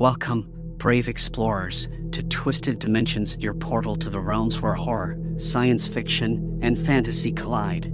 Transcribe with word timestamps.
Welcome, 0.00 0.50
brave 0.78 1.10
explorers, 1.10 1.86
to 2.12 2.22
Twisted 2.22 2.78
Dimensions, 2.78 3.36
your 3.36 3.52
portal 3.52 3.96
to 3.96 4.08
the 4.08 4.18
realms 4.18 4.58
where 4.62 4.72
horror, 4.72 5.18
science 5.36 5.86
fiction, 5.86 6.58
and 6.62 6.78
fantasy 6.78 7.30
collide. 7.30 7.92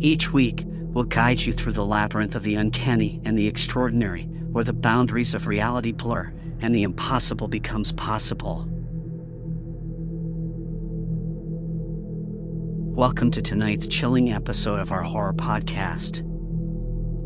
Each 0.00 0.34
week, 0.34 0.64
we'll 0.66 1.04
guide 1.04 1.40
you 1.40 1.54
through 1.54 1.72
the 1.72 1.86
labyrinth 1.86 2.34
of 2.34 2.42
the 2.42 2.56
uncanny 2.56 3.22
and 3.24 3.38
the 3.38 3.46
extraordinary, 3.46 4.24
where 4.52 4.64
the 4.64 4.74
boundaries 4.74 5.32
of 5.32 5.46
reality 5.46 5.92
blur 5.92 6.30
and 6.60 6.74
the 6.74 6.82
impossible 6.82 7.48
becomes 7.48 7.90
possible. 7.92 8.66
Welcome 12.94 13.30
to 13.30 13.40
tonight's 13.40 13.88
chilling 13.88 14.30
episode 14.30 14.78
of 14.78 14.92
our 14.92 15.04
horror 15.04 15.32
podcast. 15.32 16.27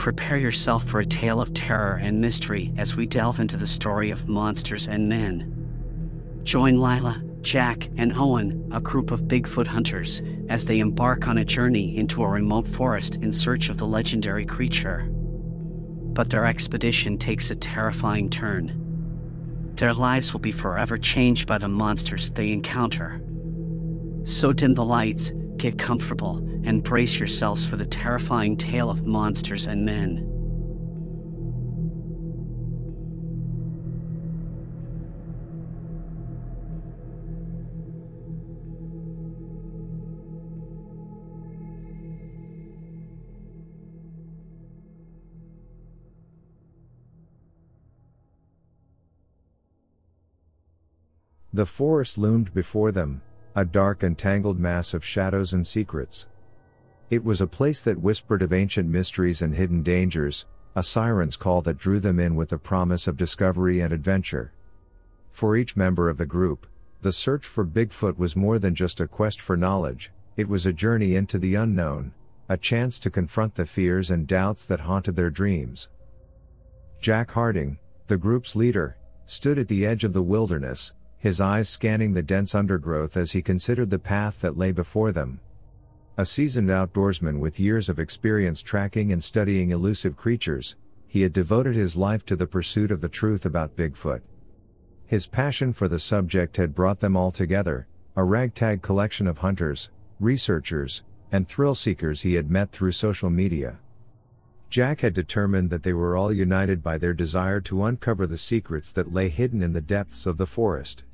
Prepare 0.03 0.39
yourself 0.39 0.85
for 0.85 0.99
a 0.99 1.07
tale 1.07 1.41
of 1.41 1.55
terror 1.55 2.01
and 2.03 2.21
mystery 2.21 2.73
as 2.77 2.97
we 2.97 3.07
delve 3.07 3.39
into 3.39 3.57
the 3.57 3.69
story 3.69 4.11
of 4.11 4.29
monsters 4.29 4.89
and 4.89 5.09
men. 5.09 6.41
Join 6.43 6.81
Lila, 6.81 7.23
Jack, 7.43 7.89
and 7.97 8.13
Owen, 8.13 8.69
a 8.73 8.81
group 8.81 9.13
of 9.13 9.29
Bigfoot 9.29 9.69
hunters, 9.69 10.21
as 10.49 10.65
they 10.65 10.81
embark 10.81 11.29
on 11.29 11.39
a 11.39 11.45
journey 11.45 11.97
into 11.97 12.25
a 12.25 12.29
remote 12.29 12.67
forest 12.67 13.15
in 13.23 13.33
search 13.33 13.69
of 13.69 13.79
the 13.79 13.87
legendary 13.87 14.45
creature. 14.45 15.09
But 15.09 16.31
their 16.31 16.47
expedition 16.47 17.17
takes 17.17 17.53
a 17.53 17.55
terrifying 17.55 18.29
turn. 18.29 19.73
Their 19.77 19.95
lives 19.95 20.33
will 20.33 20.41
be 20.41 20.51
forever 20.51 20.99
changed 20.99 21.47
by 21.47 21.59
the 21.59 21.69
monsters 21.69 22.33
they 22.33 22.51
encounter. 22.51 23.23
So 24.25 24.53
dim 24.53 24.75
the 24.75 24.85
lights, 24.85 25.31
get 25.59 25.79
comfortable, 25.79 26.41
and 26.65 26.83
brace 26.83 27.19
yourselves 27.19 27.67
for 27.67 27.77
the 27.77 27.87
terrifying 27.87 28.57
tale 28.57 28.91
of 28.91 29.07
monsters 29.07 29.67
and 29.67 29.85
men. 29.85 30.29
The 51.55 51.67
forest 51.67 52.17
loomed 52.17 52.55
before 52.55 52.93
them, 52.93 53.21
a 53.55 53.67
dark 53.67 54.03
and 54.03 54.17
tangled 54.17 54.59
mass 54.59 54.95
of 54.95 55.05
shadows 55.05 55.53
and 55.53 55.67
secrets. 55.67 56.27
It 57.13 57.25
was 57.25 57.43
a 57.43 57.47
place 57.47 57.83
that 57.83 58.01
whispered 58.01 58.41
of 58.41 58.55
ancient 58.55 58.89
mysteries 58.89 59.43
and 59.43 59.55
hidden 59.55 59.83
dangers, 59.83 60.47
a 60.75 60.83
siren's 60.83 61.37
call 61.37 61.61
that 61.61 61.77
drew 61.77 62.01
them 62.01 62.19
in 62.19 62.37
with 62.37 62.49
the 62.49 62.57
promise 62.57 63.07
of 63.07 63.19
discovery 63.19 63.81
and 63.81 63.93
adventure. 63.93 64.55
For 65.31 65.55
each 65.55 65.77
member 65.77 66.09
of 66.09 66.17
the 66.17 66.25
group, 66.25 66.67
the 67.03 67.13
search 67.13 67.45
for 67.45 67.67
Bigfoot 67.67 68.17
was 68.17 68.35
more 68.35 68.59
than 68.59 68.75
just 68.75 68.99
a 68.99 69.07
quest 69.07 69.43
for 69.43 69.59
knowledge, 69.59 70.11
it 70.39 70.49
was 70.49 70.65
a 70.65 70.73
journey 70.73 71.15
into 71.15 71.39
the 71.39 71.55
unknown, 71.55 72.15
a 72.49 72.57
chance 72.57 72.99
to 73.01 73.11
confront 73.11 73.57
the 73.57 73.67
fears 73.67 74.11
and 74.11 74.27
doubts 74.27 74.65
that 74.65 74.81
haunted 74.81 75.15
their 75.15 75.29
dreams. 75.29 75.91
Jack 76.99 77.33
Harding, 77.33 77.79
the 78.07 78.17
group's 78.17 78.57
leader, 78.57 78.97
stood 79.27 79.59
at 79.59 79.69
the 79.69 79.85
edge 79.85 80.03
of 80.03 80.15
the 80.15 80.23
wilderness, 80.23 80.95
his 81.19 81.43
eyes 81.43 81.69
scanning 81.69 82.15
the 82.15 82.23
dense 82.23 82.55
undergrowth 82.55 83.19
as 83.19 83.33
he 83.33 83.43
considered 83.43 83.91
the 83.91 83.99
path 83.99 84.41
that 84.41 84.57
lay 84.57 84.73
before 84.73 85.13
them. 85.13 85.41
A 86.19 86.27
seasoned 86.27 86.69
outdoorsman 86.69 87.39
with 87.39 87.59
years 87.59 87.89
of 87.89 87.99
experience 87.99 88.61
tracking 88.61 89.11
and 89.13 89.25
studying 89.25 89.71
elusive 89.71 90.15
creatures, 90.15 90.77
he 91.07 91.23
had 91.23 91.33
devoted 91.33 91.75
his 91.75 91.97
life 91.97 92.27
to 92.27 92.37
the 92.37 92.47
pursuit 92.47 92.91
of 92.91 93.01
the 93.01 93.09
truth 93.09 93.47
about 93.47 93.77
Bigfoot. 93.77 94.21
His 95.07 95.27
passion 95.27 95.73
for 95.73 95.89
the 95.89 95.99
subject 95.99 96.59
had 96.59 96.75
brought 96.75 97.01
them 97.01 97.17
all 97.17 97.31
together, 97.31 97.87
a 98.15 98.25
ragtag 98.25 98.83
collection 98.83 99.27
of 99.27 99.39
hunters, 99.39 99.91
researchers, 100.21 101.03
and 101.31 101.49
thrill 101.49 101.75
seekers 101.75 102.21
he 102.21 102.35
had 102.35 102.51
met 102.51 102.73
through 102.73 102.93
social 102.93 103.31
media. 103.31 103.79
Jack 104.69 105.01
had 105.01 105.15
determined 105.15 105.71
that 105.71 105.83
they 105.83 105.95
were 105.95 106.15
all 106.15 106.31
united 106.31 106.83
by 106.83 106.99
their 106.99 107.15
desire 107.15 107.61
to 107.63 107.85
uncover 107.85 108.27
the 108.27 108.37
secrets 108.37 108.93
that 108.93 109.15
lay 109.15 109.31
hidden 109.31 109.63
in 109.63 109.73
the 109.73 109.81
depths 109.81 110.27
of 110.27 110.37
the 110.37 110.47
forest. 110.47 111.05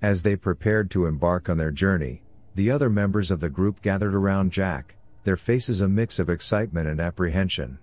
As 0.00 0.22
they 0.22 0.36
prepared 0.36 0.88
to 0.92 1.06
embark 1.06 1.48
on 1.48 1.56
their 1.56 1.72
journey, 1.72 2.22
the 2.58 2.72
other 2.72 2.90
members 2.90 3.30
of 3.30 3.38
the 3.38 3.48
group 3.48 3.80
gathered 3.82 4.16
around 4.16 4.50
Jack, 4.50 4.96
their 5.22 5.36
faces 5.36 5.80
a 5.80 5.86
mix 5.86 6.18
of 6.18 6.28
excitement 6.28 6.88
and 6.88 6.98
apprehension. 6.98 7.78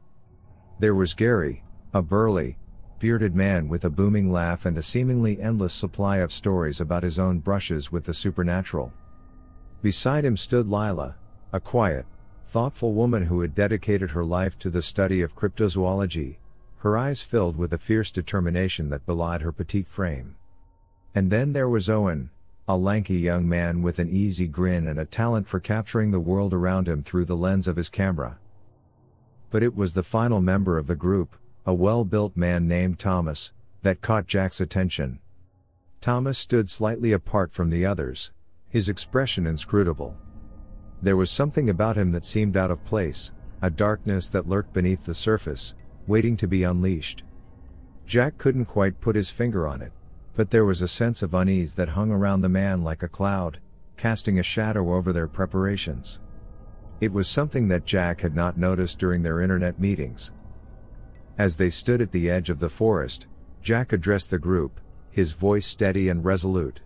There 0.80 0.94
was 0.94 1.14
Gary, 1.14 1.64
a 1.94 2.02
burly, 2.02 2.58
bearded 3.00 3.34
man 3.34 3.70
with 3.70 3.86
a 3.86 3.90
booming 3.90 4.30
laugh 4.30 4.66
and 4.66 4.78
a 4.78 4.84
seemingly 4.84 5.40
endless 5.40 5.74
supply 5.74 6.18
of 6.18 6.34
stories 6.34 6.82
about 6.82 7.04
his 7.04 7.18
own 7.18 7.40
brushes 7.40 7.90
with 7.90 8.04
the 8.04 8.14
supernatural. 8.14 8.92
Beside 9.82 10.26
him 10.26 10.36
stood 10.36 10.68
Lila, 10.68 11.16
a 11.54 11.62
quiet, 11.62 12.06
thoughtful 12.50 12.94
woman 12.94 13.28
who 13.28 13.40
had 13.40 13.56
dedicated 13.56 14.12
her 14.12 14.26
life 14.26 14.60
to 14.60 14.70
the 14.70 14.82
study 14.82 15.22
of 15.22 15.38
cryptozoology, 15.38 16.36
her 16.80 16.98
eyes 16.98 17.22
filled 17.22 17.56
with 17.56 17.72
a 17.72 17.78
fierce 17.78 18.12
determination 18.12 18.90
that 18.90 19.06
belied 19.06 19.42
her 19.42 19.54
petite 19.54 19.88
frame. 19.88 20.36
And 21.16 21.32
then 21.32 21.54
there 21.54 21.70
was 21.70 21.90
Owen, 21.90 22.30
a 22.68 22.76
lanky 22.76 23.18
young 23.18 23.48
man 23.48 23.84
with 23.84 24.00
an 24.00 24.10
easy 24.10 24.48
grin 24.48 24.88
and 24.88 25.00
a 25.00 25.06
talent 25.06 25.48
for 25.48 25.60
capturing 25.60 26.10
the 26.10 26.20
world 26.20 26.52
around 26.52 26.88
him 26.88 27.04
through 27.04 27.26
the 27.26 27.36
lens 27.36 27.68
of 27.68 27.76
his 27.76 27.90
camera. 27.90 28.40
But 29.52 29.62
it 29.62 29.76
was 29.76 29.94
the 29.94 30.02
final 30.02 30.42
member 30.42 30.80
of 30.80 30.88
the 30.88 30.96
group, 30.96 31.36
a 31.64 31.76
well-built 31.76 32.36
man 32.36 32.68
named 32.68 32.98
Thomas, 32.98 33.54
that 33.84 34.02
caught 34.02 34.26
Jack's 34.26 34.60
attention. 34.60 35.20
Thomas 36.02 36.40
stood 36.40 36.68
slightly 36.68 37.12
apart 37.12 37.54
from 37.54 37.70
the 37.70 37.86
others, 37.86 38.32
his 38.68 38.90
expression 38.90 39.46
inscrutable. 39.46 40.18
There 41.04 41.18
was 41.18 41.30
something 41.30 41.70
about 41.70 41.98
him 41.98 42.12
that 42.14 42.26
seemed 42.26 42.58
out 42.58 42.72
of 42.72 42.84
place, 42.84 43.32
a 43.62 43.70
darkness 43.70 44.28
that 44.30 44.50
lurked 44.50 44.74
beneath 44.74 45.04
the 45.04 45.14
surface, 45.14 45.76
waiting 46.08 46.36
to 46.38 46.48
be 46.48 46.64
unleashed. 46.64 47.24
Jack 48.08 48.40
couldn't 48.40 48.66
quite 48.66 49.02
put 49.02 49.16
his 49.16 49.30
finger 49.30 49.68
on 49.68 49.84
it 49.84 49.92
but 50.36 50.52
there 50.52 50.66
was 50.66 50.82
a 50.82 50.88
sense 50.88 51.24
of 51.24 51.34
unease 51.34 51.76
that 51.76 51.90
hung 51.90 52.12
around 52.12 52.42
the 52.42 52.50
man 52.50 52.84
like 52.84 53.02
a 53.02 53.08
cloud, 53.08 53.60
casting 53.98 54.38
a 54.38 54.44
shadow 54.44 54.94
over 54.94 55.14
their 55.14 55.28
preparations. 55.28 56.20
It 57.00 57.14
was 57.14 57.28
something 57.28 57.70
that 57.70 57.86
Jack 57.86 58.22
had 58.22 58.36
not 58.36 58.58
noticed 58.58 59.00
during 59.00 59.24
their 59.24 59.42
internet 59.42 59.80
meetings. 59.80 60.32
As 61.38 61.58
they 61.58 61.70
stood 61.70 62.02
at 62.02 62.12
the 62.12 62.30
edge 62.30 62.50
of 62.50 62.60
the 62.60 62.70
forest, 62.70 63.28
Jack 63.62 63.94
addressed 63.94 64.30
the 64.30 64.40
group, 64.40 64.80
his 65.10 65.34
voice 65.34 65.66
steady 65.66 66.10
and 66.10 66.24
resolute. 66.24 66.82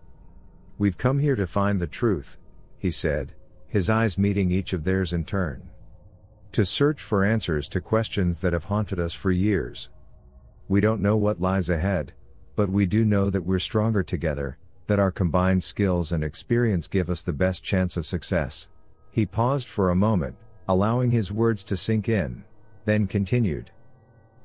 We've 0.77 0.97
come 0.97 1.19
here 1.19 1.35
to 1.35 1.47
find 1.47 1.79
the 1.79 1.87
truth, 1.87 2.37
he 2.77 2.91
said, 2.91 3.33
his 3.67 3.89
eyes 3.89 4.17
meeting 4.17 4.51
each 4.51 4.73
of 4.73 4.83
theirs 4.83 5.13
in 5.13 5.25
turn. 5.25 5.69
To 6.53 6.65
search 6.65 7.01
for 7.01 7.23
answers 7.23 7.67
to 7.69 7.81
questions 7.81 8.39
that 8.41 8.53
have 8.53 8.65
haunted 8.65 8.99
us 8.99 9.13
for 9.13 9.31
years. 9.31 9.89
We 10.67 10.81
don't 10.81 11.01
know 11.01 11.17
what 11.17 11.41
lies 11.41 11.69
ahead, 11.69 12.13
but 12.59 12.69
we 12.69 12.85
do 12.85 13.05
know 13.05 13.29
that 13.29 13.45
we're 13.45 13.57
stronger 13.57 14.03
together, 14.03 14.57
that 14.87 14.99
our 14.99 15.13
combined 15.13 15.63
skills 15.63 16.11
and 16.11 16.25
experience 16.25 16.89
give 16.89 17.09
us 17.09 17.21
the 17.21 17.31
best 17.31 17.63
chance 17.63 17.95
of 17.95 18.05
success. 18.05 18.67
He 19.11 19.25
paused 19.25 19.65
for 19.65 19.89
a 19.89 19.95
moment, 19.95 20.35
allowing 20.67 21.09
his 21.09 21.31
words 21.31 21.63
to 21.63 21.77
sink 21.77 22.09
in, 22.09 22.43
then 22.83 23.07
continued. 23.07 23.71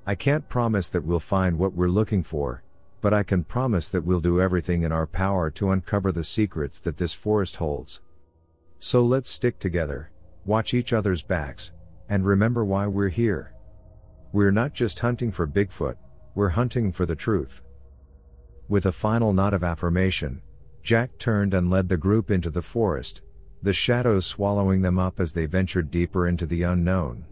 I 0.07 0.15
can't 0.15 0.49
promise 0.49 0.91
that 0.91 1.05
we'll 1.05 1.19
find 1.19 1.59
what 1.59 1.75
we're 1.75 1.89
looking 1.89 2.23
for, 2.23 2.63
but 3.01 3.13
I 3.13 3.25
can 3.25 3.43
promise 3.43 3.91
that 3.91 4.05
we'll 4.05 4.21
do 4.21 4.41
everything 4.41 4.85
in 4.85 4.93
our 4.93 5.09
power 5.09 5.51
to 5.51 5.73
uncover 5.73 6.13
the 6.13 6.23
secrets 6.23 6.79
that 6.83 6.99
this 6.99 7.15
forest 7.15 7.57
holds. 7.57 8.01
So 8.79 9.05
let's 9.05 9.29
stick 9.29 9.59
together, 9.59 10.13
watch 10.47 10.73
each 10.73 10.93
other's 10.93 11.25
backs, 11.25 11.73
and 12.09 12.25
remember 12.25 12.65
why 12.65 12.87
we're 12.87 13.09
here. 13.09 13.55
We're 14.33 14.53
not 14.53 14.73
just 14.73 15.01
hunting 15.01 15.33
for 15.33 15.49
Bigfoot, 15.49 15.97
we're 16.37 16.51
hunting 16.51 16.93
for 16.93 17.07
the 17.07 17.17
truth. 17.17 17.61
With 18.69 18.87
a 18.87 18.93
final 18.93 19.33
nod 19.33 19.53
of 19.53 19.63
affirmation, 19.63 20.41
Jack 20.83 21.19
turned 21.19 21.53
and 21.53 21.71
led 21.71 21.89
the 21.89 21.97
group 21.97 22.31
into 22.31 22.51
the 22.51 22.63
forest, 22.63 23.21
the 23.63 23.73
shadows 23.73 24.27
swallowing 24.27 24.83
them 24.83 24.99
up 24.99 25.21
as 25.21 25.33
they 25.33 25.47
ventured 25.47 25.91
deeper 25.91 26.27
into 26.27 26.47
the 26.47 26.63
unknown. 26.63 27.25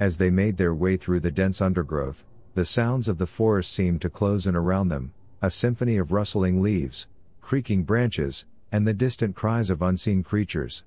As 0.00 0.16
they 0.16 0.30
made 0.30 0.56
their 0.56 0.74
way 0.74 0.96
through 0.96 1.20
the 1.20 1.30
dense 1.30 1.60
undergrowth, 1.60 2.24
the 2.54 2.64
sounds 2.64 3.08
of 3.08 3.18
the 3.18 3.26
forest 3.26 3.72
seemed 3.72 4.00
to 4.02 4.10
close 4.10 4.46
in 4.46 4.56
around 4.56 4.88
them, 4.88 5.12
a 5.42 5.50
symphony 5.50 5.96
of 5.96 6.12
rustling 6.12 6.62
leaves, 6.62 7.08
creaking 7.40 7.84
branches, 7.84 8.46
and 8.72 8.86
the 8.86 8.94
distant 8.94 9.34
cries 9.34 9.70
of 9.70 9.82
unseen 9.82 10.22
creatures. 10.22 10.84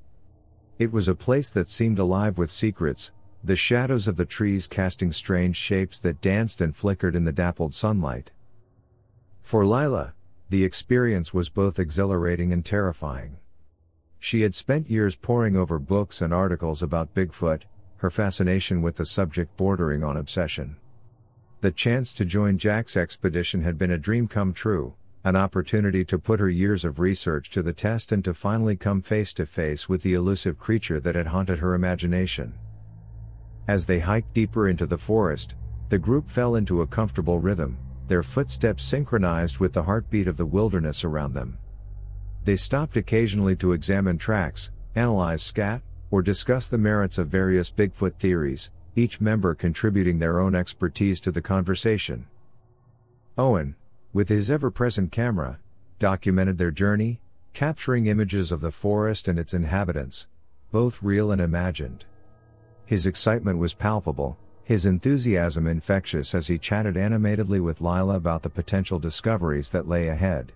It 0.79 0.91
was 0.91 1.07
a 1.07 1.15
place 1.15 1.49
that 1.51 1.69
seemed 1.69 1.99
alive 1.99 2.37
with 2.37 2.49
secrets, 2.49 3.11
the 3.43 3.55
shadows 3.55 4.07
of 4.07 4.17
the 4.17 4.25
trees 4.25 4.67
casting 4.67 5.11
strange 5.11 5.55
shapes 5.55 5.99
that 5.99 6.21
danced 6.21 6.61
and 6.61 6.75
flickered 6.75 7.15
in 7.15 7.25
the 7.25 7.31
dappled 7.31 7.73
sunlight. 7.73 8.31
For 9.41 9.65
Lila, 9.65 10.13
the 10.49 10.63
experience 10.63 11.33
was 11.33 11.49
both 11.49 11.79
exhilarating 11.79 12.53
and 12.53 12.63
terrifying. 12.63 13.37
She 14.19 14.41
had 14.41 14.53
spent 14.53 14.91
years 14.91 15.15
poring 15.15 15.55
over 15.55 15.79
books 15.79 16.21
and 16.21 16.33
articles 16.33 16.83
about 16.83 17.15
Bigfoot, 17.15 17.63
her 17.97 18.11
fascination 18.11 18.81
with 18.81 18.97
the 18.97 19.05
subject 19.05 19.57
bordering 19.57 20.03
on 20.03 20.17
obsession. 20.17 20.75
The 21.61 21.71
chance 21.71 22.11
to 22.13 22.25
join 22.25 22.57
Jack's 22.57 22.95
expedition 22.95 23.63
had 23.63 23.77
been 23.77 23.91
a 23.91 23.97
dream 23.97 24.27
come 24.27 24.53
true, 24.53 24.95
an 25.23 25.35
opportunity 25.35 26.03
to 26.05 26.19
put 26.19 26.39
her 26.39 26.49
years 26.49 26.83
of 26.83 26.99
research 26.99 27.49
to 27.51 27.63
the 27.63 27.73
test 27.73 28.11
and 28.11 28.23
to 28.25 28.33
finally 28.33 28.75
come 28.75 29.01
face 29.01 29.33
to 29.33 29.45
face 29.45 29.87
with 29.87 30.01
the 30.01 30.13
elusive 30.13 30.57
creature 30.59 30.99
that 30.99 31.15
had 31.15 31.27
haunted 31.27 31.59
her 31.59 31.73
imagination. 31.73 32.53
As 33.67 33.85
they 33.85 33.99
hiked 33.99 34.33
deeper 34.33 34.67
into 34.67 34.85
the 34.85 34.97
forest, 34.97 35.55
the 35.89 35.97
group 35.99 36.29
fell 36.29 36.55
into 36.55 36.81
a 36.81 36.87
comfortable 36.87 37.39
rhythm, 37.39 37.77
their 38.07 38.23
footsteps 38.23 38.83
synchronized 38.83 39.59
with 39.59 39.73
the 39.73 39.83
heartbeat 39.83 40.27
of 40.27 40.37
the 40.37 40.45
wilderness 40.45 41.03
around 41.03 41.33
them. 41.33 41.57
They 42.43 42.55
stopped 42.55 42.97
occasionally 42.97 43.55
to 43.57 43.73
examine 43.73 44.17
tracks, 44.17 44.71
analyze 44.95 45.43
scat, 45.43 45.81
or 46.09 46.21
discuss 46.21 46.67
the 46.67 46.77
merits 46.77 47.17
of 47.17 47.29
various 47.29 47.71
Bigfoot 47.71 48.15
theories, 48.15 48.71
each 48.95 49.21
member 49.21 49.55
contributing 49.55 50.19
their 50.19 50.39
own 50.39 50.55
expertise 50.55 51.21
to 51.21 51.31
the 51.31 51.41
conversation. 51.41 52.27
Owen, 53.37 53.75
with 54.11 54.27
his 54.27 54.51
ever 54.51 54.69
present 54.69 55.11
camera, 55.11 55.59
documented 55.99 56.57
their 56.57 56.71
journey, 56.71 57.21
capturing 57.53 58.07
images 58.07 58.51
of 58.51 58.59
the 58.59 58.71
forest 58.71 59.27
and 59.27 59.39
its 59.39 59.53
inhabitants, 59.53 60.27
both 60.71 61.01
real 61.01 61.31
and 61.31 61.39
imagined. 61.39 62.05
His 62.91 63.05
excitement 63.05 63.57
was 63.57 63.73
palpable, 63.73 64.37
his 64.65 64.85
enthusiasm 64.85 65.65
infectious 65.65 66.35
as 66.35 66.47
he 66.47 66.57
chatted 66.57 66.97
animatedly 66.97 67.61
with 67.61 67.79
Lila 67.79 68.17
about 68.17 68.43
the 68.43 68.49
potential 68.49 68.99
discoveries 68.99 69.69
that 69.69 69.87
lay 69.87 70.09
ahead. 70.09 70.51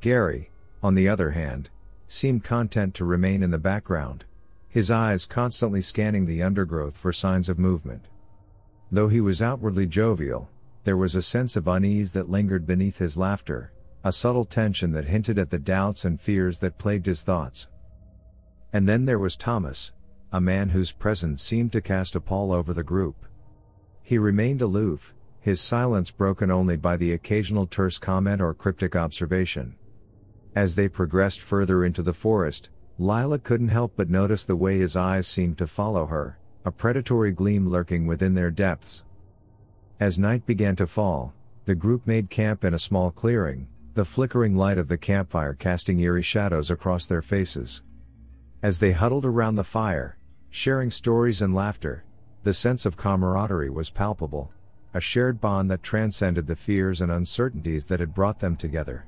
Gary, 0.00 0.52
on 0.84 0.94
the 0.94 1.08
other 1.08 1.32
hand, 1.32 1.68
seemed 2.06 2.44
content 2.44 2.94
to 2.94 3.04
remain 3.04 3.42
in 3.42 3.50
the 3.50 3.58
background, 3.58 4.24
his 4.68 4.88
eyes 4.88 5.26
constantly 5.26 5.82
scanning 5.82 6.26
the 6.26 6.44
undergrowth 6.44 6.96
for 6.96 7.12
signs 7.12 7.48
of 7.48 7.58
movement. 7.58 8.06
Though 8.92 9.08
he 9.08 9.20
was 9.20 9.42
outwardly 9.42 9.88
jovial, 9.88 10.48
there 10.84 10.96
was 10.96 11.16
a 11.16 11.22
sense 11.22 11.56
of 11.56 11.66
unease 11.66 12.12
that 12.12 12.30
lingered 12.30 12.68
beneath 12.68 12.98
his 12.98 13.16
laughter, 13.16 13.72
a 14.04 14.12
subtle 14.12 14.44
tension 14.44 14.92
that 14.92 15.06
hinted 15.06 15.40
at 15.40 15.50
the 15.50 15.58
doubts 15.58 16.04
and 16.04 16.20
fears 16.20 16.60
that 16.60 16.78
plagued 16.78 17.06
his 17.06 17.24
thoughts. 17.24 17.66
And 18.72 18.88
then 18.88 19.06
there 19.06 19.18
was 19.18 19.34
Thomas, 19.34 19.90
a 20.32 20.40
man 20.40 20.70
whose 20.70 20.92
presence 20.92 21.42
seemed 21.42 21.72
to 21.72 21.80
cast 21.80 22.16
a 22.16 22.20
pall 22.20 22.52
over 22.52 22.72
the 22.72 22.82
group. 22.82 23.26
He 24.02 24.18
remained 24.18 24.62
aloof, 24.62 25.14
his 25.40 25.60
silence 25.60 26.10
broken 26.10 26.50
only 26.50 26.76
by 26.76 26.96
the 26.96 27.12
occasional 27.12 27.66
terse 27.66 27.98
comment 27.98 28.40
or 28.40 28.52
cryptic 28.52 28.96
observation. 28.96 29.76
As 30.54 30.74
they 30.74 30.88
progressed 30.88 31.40
further 31.40 31.84
into 31.84 32.02
the 32.02 32.12
forest, 32.12 32.70
Lila 32.98 33.38
couldn't 33.38 33.68
help 33.68 33.92
but 33.94 34.10
notice 34.10 34.44
the 34.44 34.56
way 34.56 34.78
his 34.78 34.96
eyes 34.96 35.26
seemed 35.26 35.58
to 35.58 35.66
follow 35.66 36.06
her, 36.06 36.38
a 36.64 36.72
predatory 36.72 37.30
gleam 37.30 37.68
lurking 37.68 38.06
within 38.06 38.34
their 38.34 38.50
depths. 38.50 39.04
As 40.00 40.18
night 40.18 40.46
began 40.46 40.76
to 40.76 40.86
fall, 40.86 41.34
the 41.66 41.74
group 41.74 42.06
made 42.06 42.30
camp 42.30 42.64
in 42.64 42.74
a 42.74 42.78
small 42.78 43.10
clearing, 43.10 43.68
the 43.94 44.04
flickering 44.04 44.56
light 44.56 44.78
of 44.78 44.88
the 44.88 44.98
campfire 44.98 45.54
casting 45.54 46.00
eerie 46.00 46.22
shadows 46.22 46.70
across 46.70 47.06
their 47.06 47.22
faces. 47.22 47.82
As 48.66 48.80
they 48.80 48.90
huddled 48.90 49.24
around 49.24 49.54
the 49.54 49.62
fire, 49.62 50.18
sharing 50.50 50.90
stories 50.90 51.40
and 51.40 51.54
laughter, 51.54 52.02
the 52.42 52.52
sense 52.52 52.84
of 52.84 52.96
camaraderie 52.96 53.70
was 53.70 53.90
palpable, 53.90 54.50
a 54.92 55.00
shared 55.00 55.40
bond 55.40 55.70
that 55.70 55.84
transcended 55.84 56.48
the 56.48 56.56
fears 56.56 57.00
and 57.00 57.12
uncertainties 57.12 57.86
that 57.86 58.00
had 58.00 58.12
brought 58.12 58.40
them 58.40 58.56
together. 58.56 59.06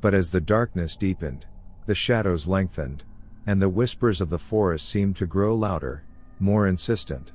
But 0.00 0.14
as 0.14 0.30
the 0.30 0.40
darkness 0.40 0.96
deepened, 0.96 1.46
the 1.86 1.96
shadows 1.96 2.46
lengthened, 2.46 3.02
and 3.44 3.60
the 3.60 3.68
whispers 3.68 4.20
of 4.20 4.30
the 4.30 4.38
forest 4.38 4.88
seemed 4.88 5.16
to 5.16 5.26
grow 5.26 5.56
louder, 5.56 6.04
more 6.38 6.68
insistent. 6.68 7.32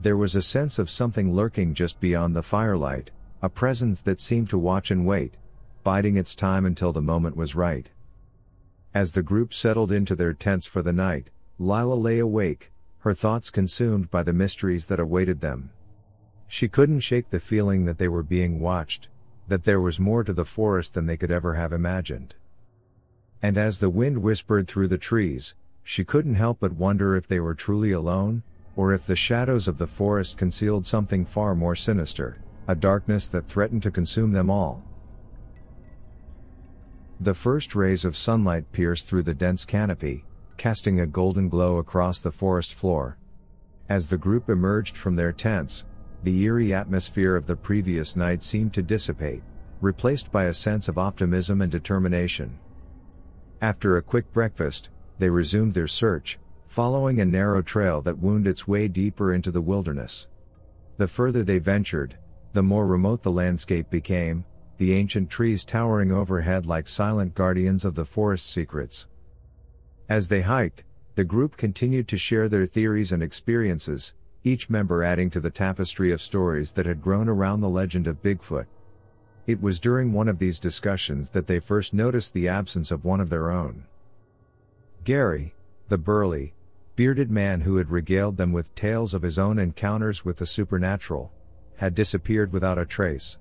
There 0.00 0.16
was 0.16 0.34
a 0.34 0.42
sense 0.42 0.80
of 0.80 0.90
something 0.90 1.32
lurking 1.32 1.72
just 1.72 2.00
beyond 2.00 2.34
the 2.34 2.42
firelight, 2.42 3.12
a 3.42 3.48
presence 3.48 4.00
that 4.00 4.18
seemed 4.18 4.50
to 4.50 4.58
watch 4.58 4.90
and 4.90 5.06
wait, 5.06 5.36
biding 5.84 6.16
its 6.16 6.34
time 6.34 6.66
until 6.66 6.92
the 6.92 7.00
moment 7.00 7.36
was 7.36 7.54
right. 7.54 7.88
As 8.92 9.12
the 9.12 9.22
group 9.22 9.54
settled 9.54 9.92
into 9.92 10.16
their 10.16 10.32
tents 10.32 10.66
for 10.66 10.82
the 10.82 10.92
night, 10.92 11.30
Lila 11.58 11.94
lay 11.94 12.18
awake, 12.18 12.72
her 13.00 13.14
thoughts 13.14 13.48
consumed 13.48 14.10
by 14.10 14.22
the 14.24 14.32
mysteries 14.32 14.86
that 14.86 14.98
awaited 14.98 15.40
them. 15.40 15.70
She 16.48 16.68
couldn't 16.68 17.00
shake 17.00 17.30
the 17.30 17.38
feeling 17.38 17.84
that 17.84 17.98
they 17.98 18.08
were 18.08 18.24
being 18.24 18.58
watched, 18.58 19.08
that 19.46 19.62
there 19.62 19.80
was 19.80 20.00
more 20.00 20.24
to 20.24 20.32
the 20.32 20.44
forest 20.44 20.94
than 20.94 21.06
they 21.06 21.16
could 21.16 21.30
ever 21.30 21.54
have 21.54 21.72
imagined. 21.72 22.34
And 23.40 23.56
as 23.56 23.78
the 23.78 23.88
wind 23.88 24.22
whispered 24.22 24.66
through 24.66 24.88
the 24.88 24.98
trees, 24.98 25.54
she 25.84 26.04
couldn't 26.04 26.34
help 26.34 26.58
but 26.60 26.72
wonder 26.72 27.16
if 27.16 27.28
they 27.28 27.40
were 27.40 27.54
truly 27.54 27.92
alone, 27.92 28.42
or 28.74 28.92
if 28.92 29.06
the 29.06 29.16
shadows 29.16 29.68
of 29.68 29.78
the 29.78 29.86
forest 29.86 30.36
concealed 30.36 30.84
something 30.84 31.24
far 31.24 31.54
more 31.54 31.76
sinister, 31.76 32.38
a 32.66 32.74
darkness 32.74 33.28
that 33.28 33.46
threatened 33.46 33.82
to 33.84 33.90
consume 33.90 34.32
them 34.32 34.50
all. 34.50 34.82
The 37.22 37.34
first 37.34 37.74
rays 37.74 38.06
of 38.06 38.16
sunlight 38.16 38.72
pierced 38.72 39.06
through 39.06 39.24
the 39.24 39.34
dense 39.34 39.66
canopy, 39.66 40.24
casting 40.56 41.00
a 41.00 41.06
golden 41.06 41.50
glow 41.50 41.76
across 41.76 42.18
the 42.18 42.32
forest 42.32 42.72
floor. 42.72 43.18
As 43.90 44.08
the 44.08 44.16
group 44.16 44.48
emerged 44.48 44.96
from 44.96 45.16
their 45.16 45.30
tents, 45.30 45.84
the 46.22 46.40
eerie 46.40 46.72
atmosphere 46.72 47.36
of 47.36 47.44
the 47.44 47.56
previous 47.56 48.16
night 48.16 48.42
seemed 48.42 48.72
to 48.72 48.82
dissipate, 48.82 49.42
replaced 49.82 50.32
by 50.32 50.44
a 50.44 50.54
sense 50.54 50.88
of 50.88 50.96
optimism 50.96 51.60
and 51.60 51.70
determination. 51.70 52.58
After 53.60 53.98
a 53.98 54.02
quick 54.02 54.32
breakfast, 54.32 54.88
they 55.18 55.28
resumed 55.28 55.74
their 55.74 55.88
search, 55.88 56.38
following 56.68 57.20
a 57.20 57.26
narrow 57.26 57.60
trail 57.60 58.00
that 58.00 58.18
wound 58.18 58.46
its 58.46 58.66
way 58.66 58.88
deeper 58.88 59.34
into 59.34 59.50
the 59.50 59.60
wilderness. 59.60 60.26
The 60.96 61.06
further 61.06 61.44
they 61.44 61.58
ventured, 61.58 62.16
the 62.54 62.62
more 62.62 62.86
remote 62.86 63.22
the 63.22 63.30
landscape 63.30 63.90
became, 63.90 64.46
the 64.80 64.94
ancient 64.94 65.28
trees 65.28 65.62
towering 65.62 66.10
overhead 66.10 66.64
like 66.64 66.88
silent 66.88 67.34
guardians 67.34 67.84
of 67.84 67.94
the 67.94 68.04
forest's 68.06 68.48
secrets. 68.48 69.06
As 70.08 70.28
they 70.28 70.40
hiked, 70.40 70.84
the 71.16 71.22
group 71.22 71.58
continued 71.58 72.08
to 72.08 72.16
share 72.16 72.48
their 72.48 72.64
theories 72.64 73.12
and 73.12 73.22
experiences, 73.22 74.14
each 74.42 74.70
member 74.70 75.04
adding 75.04 75.28
to 75.28 75.40
the 75.40 75.50
tapestry 75.50 76.12
of 76.12 76.20
stories 76.22 76.72
that 76.72 76.86
had 76.86 77.02
grown 77.02 77.28
around 77.28 77.60
the 77.60 77.68
legend 77.68 78.06
of 78.06 78.22
Bigfoot. 78.22 78.64
It 79.46 79.60
was 79.60 79.80
during 79.80 80.14
one 80.14 80.28
of 80.28 80.38
these 80.38 80.58
discussions 80.58 81.28
that 81.28 81.46
they 81.46 81.60
first 81.60 81.92
noticed 81.92 82.32
the 82.32 82.48
absence 82.48 82.90
of 82.90 83.04
one 83.04 83.20
of 83.20 83.28
their 83.28 83.50
own. 83.50 83.84
Gary, 85.04 85.52
the 85.90 85.98
burly, 85.98 86.54
bearded 86.96 87.30
man 87.30 87.60
who 87.60 87.76
had 87.76 87.90
regaled 87.90 88.38
them 88.38 88.50
with 88.50 88.74
tales 88.74 89.12
of 89.12 89.20
his 89.20 89.38
own 89.38 89.58
encounters 89.58 90.24
with 90.24 90.38
the 90.38 90.46
supernatural, 90.46 91.30
had 91.76 91.94
disappeared 91.94 92.50
without 92.50 92.78
a 92.78 92.86
trace. 92.86 93.36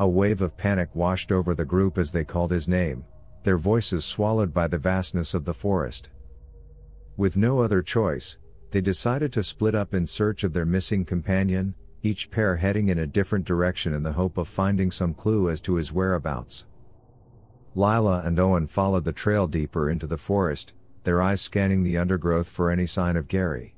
A 0.00 0.08
wave 0.08 0.42
of 0.42 0.56
panic 0.56 0.90
washed 0.94 1.30
over 1.30 1.54
the 1.54 1.64
group 1.64 1.98
as 1.98 2.10
they 2.10 2.24
called 2.24 2.50
his 2.50 2.66
name, 2.66 3.04
their 3.44 3.58
voices 3.58 4.04
swallowed 4.04 4.52
by 4.52 4.66
the 4.66 4.78
vastness 4.78 5.34
of 5.34 5.44
the 5.44 5.54
forest. 5.54 6.10
With 7.16 7.36
no 7.36 7.60
other 7.60 7.80
choice, 7.80 8.38
they 8.72 8.80
decided 8.80 9.32
to 9.32 9.44
split 9.44 9.74
up 9.74 9.94
in 9.94 10.04
search 10.04 10.42
of 10.42 10.52
their 10.52 10.64
missing 10.64 11.04
companion, 11.04 11.74
each 12.02 12.28
pair 12.30 12.56
heading 12.56 12.88
in 12.88 12.98
a 12.98 13.06
different 13.06 13.44
direction 13.44 13.94
in 13.94 14.02
the 14.02 14.12
hope 14.12 14.36
of 14.36 14.48
finding 14.48 14.90
some 14.90 15.14
clue 15.14 15.48
as 15.48 15.60
to 15.60 15.76
his 15.76 15.92
whereabouts. 15.92 16.66
Lila 17.76 18.22
and 18.24 18.38
Owen 18.40 18.66
followed 18.66 19.04
the 19.04 19.12
trail 19.12 19.46
deeper 19.46 19.88
into 19.88 20.08
the 20.08 20.18
forest, 20.18 20.74
their 21.04 21.22
eyes 21.22 21.40
scanning 21.40 21.84
the 21.84 21.98
undergrowth 21.98 22.48
for 22.48 22.68
any 22.68 22.86
sign 22.86 23.16
of 23.16 23.28
Gary. 23.28 23.76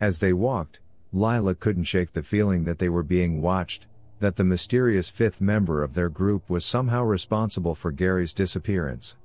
As 0.00 0.18
they 0.18 0.32
walked, 0.32 0.80
Lila 1.12 1.54
couldn't 1.54 1.84
shake 1.84 2.12
the 2.12 2.22
feeling 2.22 2.64
that 2.64 2.80
they 2.80 2.88
were 2.88 3.02
being 3.02 3.40
watched, 3.40 3.86
that 4.20 4.36
the 4.36 4.44
mysterious 4.44 5.08
fifth 5.08 5.40
member 5.40 5.82
of 5.82 5.94
their 5.94 6.08
group 6.08 6.48
was 6.50 6.64
somehow 6.64 7.04
responsible 7.04 7.74
for 7.74 7.92
Gary's 7.92 8.32
disappearance. 8.32 9.16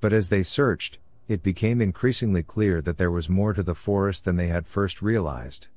But 0.00 0.12
as 0.12 0.28
they 0.28 0.42
searched, 0.42 0.98
it 1.28 1.42
became 1.42 1.80
increasingly 1.80 2.42
clear 2.42 2.80
that 2.82 2.98
there 2.98 3.10
was 3.10 3.28
more 3.28 3.52
to 3.52 3.62
the 3.62 3.74
forest 3.74 4.24
than 4.24 4.36
they 4.36 4.48
had 4.48 4.66
first 4.66 5.02
realized. 5.02 5.68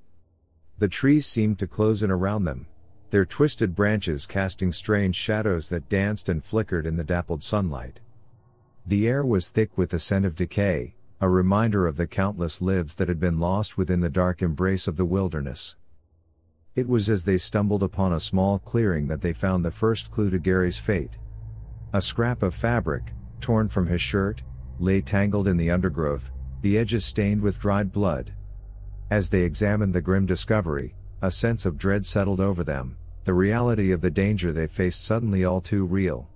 The 0.79 0.87
trees 0.87 1.25
seemed 1.25 1.59
to 1.59 1.67
close 1.67 2.03
in 2.03 2.11
around 2.11 2.45
them, 2.45 2.67
their 3.11 3.25
twisted 3.25 3.75
branches 3.75 4.25
casting 4.25 4.71
strange 4.71 5.15
shadows 5.15 5.69
that 5.69 5.89
danced 5.89 6.27
and 6.27 6.43
flickered 6.43 6.85
in 6.85 6.97
the 6.97 7.03
dappled 7.03 7.43
sunlight. 7.43 7.99
The 8.85 9.07
air 9.07 9.25
was 9.25 9.49
thick 9.49 9.77
with 9.77 9.91
the 9.91 9.99
scent 9.99 10.25
of 10.25 10.35
decay, 10.35 10.95
a 11.21 11.29
reminder 11.29 11.87
of 11.87 11.95
the 11.95 12.07
countless 12.07 12.61
lives 12.61 12.95
that 12.95 13.07
had 13.07 13.19
been 13.19 13.39
lost 13.39 13.77
within 13.77 14.01
the 14.01 14.09
dark 14.09 14.41
embrace 14.41 14.87
of 14.87 14.97
the 14.97 15.05
wilderness. 15.05 15.75
It 16.75 16.89
was 16.89 17.09
as 17.09 17.23
they 17.23 17.37
stumbled 17.37 17.83
upon 17.83 18.11
a 18.11 18.19
small 18.19 18.59
clearing 18.59 19.07
that 19.07 19.21
they 19.21 19.31
found 19.31 19.63
the 19.63 19.71
first 19.71 20.11
clue 20.11 20.29
to 20.29 20.39
Gary's 20.39 20.77
fate. 20.77 21.17
A 21.93 22.01
scrap 22.01 22.43
of 22.43 22.53
fabric, 22.53 23.13
torn 23.39 23.69
from 23.69 23.87
his 23.87 24.01
shirt, 24.01 24.43
lay 24.79 24.99
tangled 24.99 25.47
in 25.47 25.55
the 25.55 25.71
undergrowth, 25.71 26.31
the 26.61 26.77
edges 26.77 27.05
stained 27.05 27.41
with 27.41 27.59
dried 27.59 27.93
blood. 27.93 28.33
As 29.09 29.29
they 29.29 29.41
examined 29.41 29.93
the 29.93 30.01
grim 30.01 30.25
discovery, 30.25 30.95
a 31.21 31.31
sense 31.31 31.65
of 31.65 31.77
dread 31.77 32.05
settled 32.05 32.41
over 32.41 32.63
them, 32.63 32.97
the 33.23 33.33
reality 33.33 33.91
of 33.91 34.01
the 34.01 34.11
danger 34.11 34.51
they 34.51 34.67
faced 34.67 35.05
suddenly 35.05 35.45
all 35.45 35.61
too 35.61 35.85
real. 35.85 36.27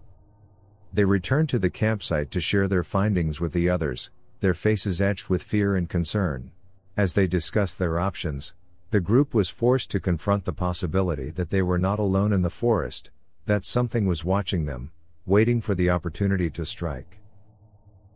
They 0.94 1.04
returned 1.04 1.50
to 1.50 1.60
the 1.60 1.70
campsite 1.70 2.32
to 2.32 2.40
share 2.40 2.68
their 2.68 2.84
findings 2.84 3.42
with 3.42 3.52
the 3.52 3.70
others, 3.70 4.10
their 4.40 4.54
faces 4.54 5.02
etched 5.02 5.30
with 5.30 5.44
fear 5.44 5.76
and 5.76 5.90
concern. 5.90 6.52
As 6.96 7.14
they 7.14 7.28
discussed 7.28 7.78
their 7.78 8.00
options, 8.00 8.54
The 8.92 9.00
group 9.00 9.36
was 9.36 9.50
forced 9.50 9.92
to 9.92 10.00
confront 10.00 10.46
the 10.46 10.54
possibility 10.54 11.30
that 11.32 11.52
they 11.52 11.62
were 11.62 11.78
not 11.78 12.00
alone 12.00 12.34
in 12.34 12.42
the 12.42 12.50
forest, 12.50 13.12
that 13.46 13.64
something 13.64 14.08
was 14.08 14.26
watching 14.26 14.66
them, 14.66 14.92
waiting 15.28 15.62
for 15.62 15.76
the 15.76 15.92
opportunity 15.92 16.50
to 16.50 16.66
strike. 16.66 17.20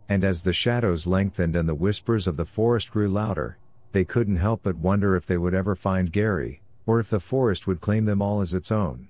And 0.09 0.23
as 0.23 0.41
the 0.41 0.53
shadows 0.53 1.05
lengthened 1.05 1.55
and 1.55 1.69
the 1.69 1.75
whispers 1.75 2.25
of 2.25 2.37
the 2.37 2.45
forest 2.45 2.89
grew 2.89 3.07
louder, 3.07 3.59
they 3.91 4.03
couldn't 4.03 4.37
help 4.37 4.63
but 4.63 4.77
wonder 4.77 5.15
if 5.15 5.27
they 5.27 5.37
would 5.37 5.53
ever 5.53 5.75
find 5.75 6.11
Gary, 6.11 6.61
or 6.87 6.99
if 6.99 7.09
the 7.09 7.19
forest 7.19 7.67
would 7.67 7.79
claim 7.79 8.05
them 8.05 8.21
all 8.21 8.41
as 8.41 8.55
its 8.55 8.71
own. 8.71 9.09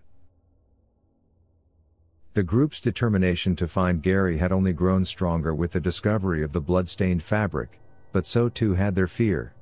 The 2.33 2.43
group's 2.43 2.81
determination 2.81 3.55
to 3.55 3.67
find 3.67 4.03
Gary 4.03 4.37
had 4.37 4.51
only 4.51 4.73
grown 4.73 5.05
stronger 5.05 5.53
with 5.53 5.71
the 5.71 5.79
discovery 5.79 6.43
of 6.43 6.51
the 6.51 6.59
blood-stained 6.59 7.23
fabric, 7.23 7.79
but 8.11 8.25
so 8.25 8.49
too 8.49 8.73
had 8.73 8.95
their 8.95 9.07
fear. 9.07 9.53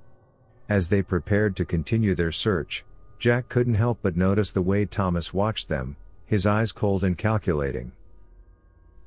As 0.71 0.87
they 0.87 1.01
prepared 1.01 1.57
to 1.57 1.65
continue 1.65 2.15
their 2.15 2.31
search, 2.31 2.85
Jack 3.19 3.49
couldn't 3.49 3.73
help 3.73 3.99
but 4.01 4.15
notice 4.15 4.53
the 4.53 4.61
way 4.61 4.85
Thomas 4.85 5.33
watched 5.33 5.67
them, 5.67 5.97
his 6.23 6.47
eyes 6.47 6.71
cold 6.71 7.03
and 7.03 7.17
calculating. 7.17 7.91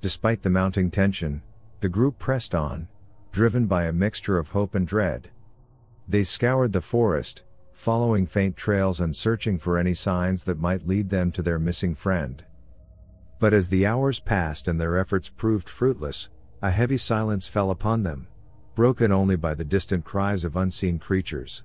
Despite 0.02 0.42
the 0.42 0.50
mounting 0.50 0.90
tension, 0.90 1.40
the 1.80 1.88
group 1.88 2.18
pressed 2.18 2.54
on, 2.54 2.86
driven 3.32 3.64
by 3.64 3.84
a 3.84 3.94
mixture 3.94 4.36
of 4.36 4.50
hope 4.50 4.74
and 4.74 4.86
dread. 4.86 5.30
They 6.06 6.22
scoured 6.22 6.74
the 6.74 6.82
forest, 6.82 7.44
following 7.72 8.26
faint 8.26 8.58
trails 8.58 9.00
and 9.00 9.16
searching 9.16 9.58
for 9.58 9.78
any 9.78 9.94
signs 9.94 10.44
that 10.44 10.60
might 10.60 10.86
lead 10.86 11.08
them 11.08 11.32
to 11.32 11.40
their 11.42 11.58
missing 11.58 11.94
friend. 11.94 12.44
But 13.40 13.54
as 13.54 13.70
the 13.70 13.86
hours 13.86 14.20
passed 14.20 14.68
and 14.68 14.78
their 14.78 14.98
efforts 14.98 15.30
proved 15.30 15.70
fruitless, 15.70 16.28
a 16.60 16.70
heavy 16.70 16.98
silence 16.98 17.48
fell 17.48 17.70
upon 17.70 18.02
them, 18.02 18.26
broken 18.74 19.12
only 19.12 19.36
by 19.36 19.54
the 19.54 19.64
distant 19.64 20.04
cries 20.04 20.44
of 20.44 20.56
unseen 20.56 20.98
creatures. 20.98 21.62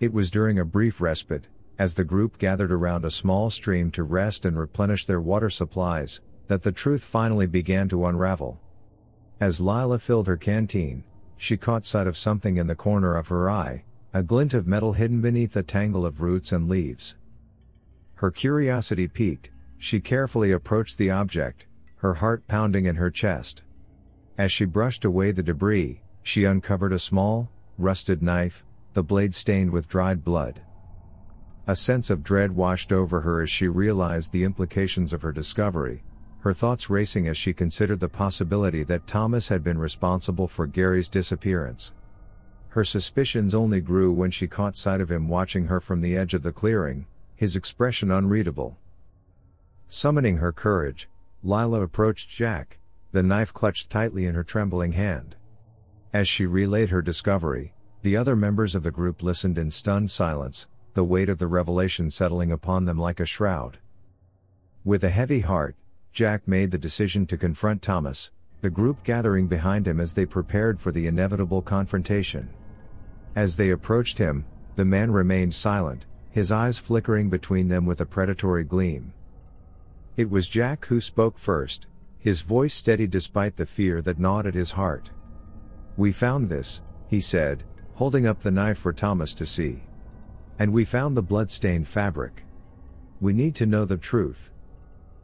It 0.00 0.12
was 0.12 0.30
during 0.30 0.58
a 0.58 0.64
brief 0.64 1.00
respite, 1.00 1.48
as 1.78 1.94
the 1.94 2.04
group 2.04 2.38
gathered 2.38 2.72
around 2.72 3.04
a 3.04 3.10
small 3.10 3.50
stream 3.50 3.90
to 3.92 4.02
rest 4.02 4.44
and 4.44 4.58
replenish 4.58 5.06
their 5.06 5.20
water 5.20 5.50
supplies, 5.50 6.20
that 6.46 6.62
the 6.62 6.72
truth 6.72 7.02
finally 7.04 7.46
began 7.46 7.88
to 7.88 8.06
unravel. 8.06 8.60
As 9.40 9.60
Lila 9.60 9.98
filled 9.98 10.26
her 10.26 10.36
canteen, 10.36 11.04
she 11.36 11.56
caught 11.56 11.84
sight 11.84 12.06
of 12.06 12.16
something 12.16 12.56
in 12.56 12.66
the 12.66 12.74
corner 12.74 13.16
of 13.16 13.28
her 13.28 13.48
eye, 13.48 13.84
a 14.12 14.22
glint 14.22 14.54
of 14.54 14.66
metal 14.66 14.94
hidden 14.94 15.20
beneath 15.20 15.54
a 15.56 15.62
tangle 15.62 16.04
of 16.04 16.20
roots 16.20 16.50
and 16.50 16.68
leaves. 16.68 17.14
Her 18.14 18.30
curiosity 18.30 19.06
piqued, 19.06 19.50
she 19.78 20.00
carefully 20.00 20.50
approached 20.50 20.98
the 20.98 21.10
object, 21.10 21.66
her 21.96 22.14
heart 22.14 22.46
pounding 22.48 22.86
in 22.86 22.96
her 22.96 23.10
chest. 23.10 23.62
As 24.38 24.52
she 24.52 24.64
brushed 24.64 25.04
away 25.04 25.32
the 25.32 25.42
debris, 25.42 26.00
she 26.22 26.44
uncovered 26.44 26.92
a 26.92 26.98
small, 27.00 27.50
rusted 27.76 28.22
knife, 28.22 28.64
the 28.94 29.02
blade 29.02 29.34
stained 29.34 29.72
with 29.72 29.88
dried 29.88 30.24
blood. 30.24 30.62
A 31.66 31.74
sense 31.74 32.08
of 32.08 32.22
dread 32.22 32.52
washed 32.52 32.92
over 32.92 33.22
her 33.22 33.42
as 33.42 33.50
she 33.50 33.66
realized 33.66 34.30
the 34.30 34.44
implications 34.44 35.12
of 35.12 35.22
her 35.22 35.32
discovery, 35.32 36.04
her 36.40 36.54
thoughts 36.54 36.88
racing 36.88 37.26
as 37.26 37.36
she 37.36 37.52
considered 37.52 37.98
the 37.98 38.08
possibility 38.08 38.84
that 38.84 39.08
Thomas 39.08 39.48
had 39.48 39.64
been 39.64 39.76
responsible 39.76 40.46
for 40.46 40.68
Gary's 40.68 41.08
disappearance. 41.08 41.92
Her 42.68 42.84
suspicions 42.84 43.56
only 43.56 43.80
grew 43.80 44.12
when 44.12 44.30
she 44.30 44.46
caught 44.46 44.76
sight 44.76 45.00
of 45.00 45.10
him 45.10 45.28
watching 45.28 45.66
her 45.66 45.80
from 45.80 46.00
the 46.00 46.16
edge 46.16 46.32
of 46.32 46.44
the 46.44 46.52
clearing, 46.52 47.06
his 47.34 47.56
expression 47.56 48.12
unreadable. 48.12 48.78
Summoning 49.88 50.36
her 50.36 50.52
courage, 50.52 51.08
Lila 51.42 51.82
approached 51.82 52.30
Jack, 52.30 52.78
the 53.12 53.22
knife 53.22 53.52
clutched 53.52 53.90
tightly 53.90 54.26
in 54.26 54.34
her 54.34 54.44
trembling 54.44 54.92
hand. 54.92 55.34
As 56.12 56.28
she 56.28 56.46
relayed 56.46 56.90
her 56.90 57.02
discovery, 57.02 57.74
the 58.02 58.16
other 58.16 58.36
members 58.36 58.74
of 58.74 58.82
the 58.82 58.90
group 58.90 59.22
listened 59.22 59.58
in 59.58 59.70
stunned 59.70 60.10
silence, 60.10 60.66
the 60.94 61.04
weight 61.04 61.28
of 61.28 61.38
the 61.38 61.46
revelation 61.46 62.10
settling 62.10 62.52
upon 62.52 62.84
them 62.84 62.98
like 62.98 63.20
a 63.20 63.26
shroud. 63.26 63.78
With 64.84 65.04
a 65.04 65.10
heavy 65.10 65.40
heart, 65.40 65.76
Jack 66.12 66.46
made 66.46 66.70
the 66.70 66.78
decision 66.78 67.26
to 67.26 67.36
confront 67.36 67.82
Thomas, 67.82 68.30
the 68.60 68.70
group 68.70 69.04
gathering 69.04 69.46
behind 69.46 69.86
him 69.86 70.00
as 70.00 70.14
they 70.14 70.26
prepared 70.26 70.80
for 70.80 70.92
the 70.92 71.06
inevitable 71.06 71.62
confrontation. 71.62 72.48
As 73.36 73.56
they 73.56 73.70
approached 73.70 74.18
him, 74.18 74.44
the 74.76 74.84
man 74.84 75.10
remained 75.10 75.54
silent, 75.54 76.06
his 76.30 76.52
eyes 76.52 76.78
flickering 76.78 77.30
between 77.30 77.68
them 77.68 77.84
with 77.84 78.00
a 78.00 78.06
predatory 78.06 78.64
gleam. 78.64 79.12
It 80.16 80.30
was 80.30 80.48
Jack 80.48 80.86
who 80.86 81.00
spoke 81.00 81.38
first, 81.38 81.87
his 82.18 82.42
voice 82.42 82.74
steady 82.74 83.06
despite 83.06 83.56
the 83.56 83.66
fear 83.66 84.02
that 84.02 84.18
gnawed 84.18 84.46
at 84.46 84.54
his 84.54 84.72
heart. 84.72 85.10
We 85.96 86.12
found 86.12 86.48
this, 86.48 86.82
he 87.06 87.20
said, 87.20 87.64
holding 87.94 88.26
up 88.26 88.42
the 88.42 88.50
knife 88.50 88.78
for 88.78 88.92
Thomas 88.92 89.34
to 89.34 89.46
see. 89.46 89.82
And 90.58 90.72
we 90.72 90.84
found 90.84 91.16
the 91.16 91.22
blood-stained 91.22 91.88
fabric. 91.88 92.44
We 93.20 93.32
need 93.32 93.54
to 93.56 93.66
know 93.66 93.84
the 93.84 93.96
truth. 93.96 94.50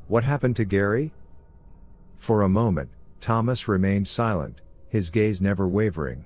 What 0.09 0.25
happened 0.25 0.57
to 0.57 0.65
Gary? 0.65 1.13
For 2.17 2.43
a 2.43 2.49
moment, 2.49 2.91
Thomas 3.21 3.69
remained 3.69 4.09
silent, 4.09 4.61
his 4.89 5.11
gaze 5.11 5.41
never 5.41 5.67
wavering. 5.67 6.25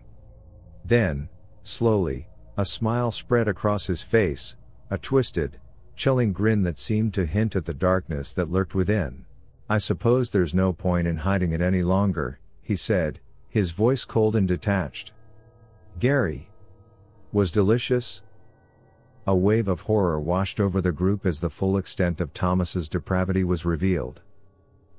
Then, 0.84 1.28
slowly, 1.62 2.28
a 2.56 2.64
smile 2.64 3.10
spread 3.10 3.48
across 3.48 3.86
his 3.86 4.02
face, 4.02 4.56
a 4.90 4.98
twisted, 4.98 5.60
chilling 5.96 6.32
grin 6.32 6.62
that 6.62 6.78
seemed 6.78 7.14
to 7.14 7.26
hint 7.26 7.56
at 7.56 7.66
the 7.66 7.74
darkness 7.74 8.32
that 8.32 8.50
lurked 8.50 8.74
within. 8.74 9.24
I 9.68 9.78
suppose 9.78 10.30
there's 10.30 10.54
no 10.54 10.72
point 10.72 11.06
in 11.06 11.18
hiding 11.18 11.52
it 11.52 11.60
any 11.60 11.82
longer, 11.82 12.38
he 12.62 12.74
said, 12.74 13.20
his 13.48 13.72
voice 13.72 14.04
cold 14.04 14.34
and 14.34 14.48
detached. 14.48 15.12
Gary 15.98 16.48
was 17.32 17.50
delicious, 17.50 18.22
a 19.26 19.36
wave 19.36 19.68
of 19.68 19.82
horror 19.82 20.18
washed 20.18 20.58
over 20.58 20.80
the 20.80 20.92
group 20.92 21.26
as 21.26 21.40
the 21.40 21.50
full 21.50 21.76
extent 21.76 22.18
of 22.18 22.32
Thomas's 22.32 22.88
depravity 22.88 23.44
was 23.44 23.66
revealed. 23.66 24.22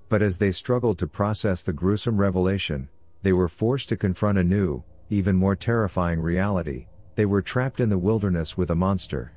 But 0.07 0.21
as 0.21 0.37
they 0.37 0.51
struggled 0.51 0.99
to 0.99 1.07
process 1.07 1.63
the 1.63 1.73
gruesome 1.73 2.17
revelation, 2.17 2.89
they 3.23 3.33
were 3.33 3.47
forced 3.47 3.89
to 3.89 3.97
confront 3.97 4.37
a 4.37 4.43
new, 4.43 4.83
even 5.09 5.35
more 5.35 5.55
terrifying 5.55 6.19
reality. 6.19 6.85
They 7.15 7.25
were 7.25 7.41
trapped 7.41 7.79
in 7.79 7.89
the 7.89 7.97
wilderness 7.97 8.55
with 8.55 8.69
a 8.69 8.75
monster. 8.75 9.31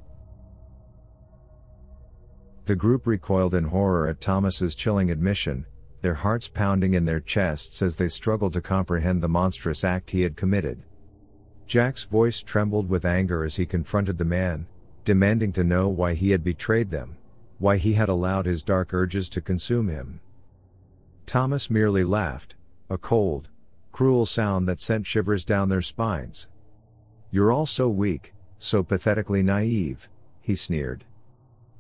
The 2.65 2.77
group 2.77 3.07
recoiled 3.07 3.55
in 3.55 3.65
horror 3.65 4.07
at 4.07 4.21
Thomas's 4.21 4.75
chilling 4.75 5.11
admission, 5.11 5.67
their 6.01 6.15
hearts 6.15 6.49
pounding 6.49 6.95
in 6.95 7.05
their 7.05 7.21
chests 7.21 7.83
as 7.83 7.97
they 7.97 8.09
struggled 8.09 8.53
to 8.53 8.61
comprehend 8.61 9.23
the 9.23 9.29
monstrous 9.29 9.83
act 9.83 10.13
he 10.13 10.23
had 10.23 10.37
committed. 10.37 10.83
Jack's 11.67 12.05
voice 12.05 12.43
trembled 12.43 12.89
with 12.89 13.05
anger 13.05 13.45
as 13.45 13.57
he 13.57 13.67
confronted 13.67 14.19
the 14.19 14.25
man, 14.25 14.67
demanding 15.05 15.53
to 15.53 15.65
know 15.65 15.89
why 15.89 16.15
he 16.15 16.31
had 16.31 16.45
betrayed 16.45 16.91
them, 16.91 17.17
why 17.59 17.77
he 17.77 17.95
had 17.95 18.09
allowed 18.09 18.47
his 18.47 18.63
dark 18.63 18.93
urges 18.95 19.29
to 19.31 19.41
consume 19.41 19.89
him. 19.89 20.21
Thomas 21.27 21.71
merely 21.71 22.05
laughed, 22.05 22.55
a 22.91 22.99
cold, 22.99 23.49
cruel 23.91 24.27
sound 24.27 24.69
that 24.69 24.81
sent 24.81 25.07
shivers 25.07 25.45
down 25.45 25.69
their 25.69 25.83
spines. 25.83 26.47
You're 27.31 27.53
all 27.53 27.67
so 27.67 27.89
weak, 27.89 28.35
so 28.59 28.83
pathetically 28.83 29.43
naive, 29.43 30.09
he 30.41 30.55
sneered. 30.55 31.05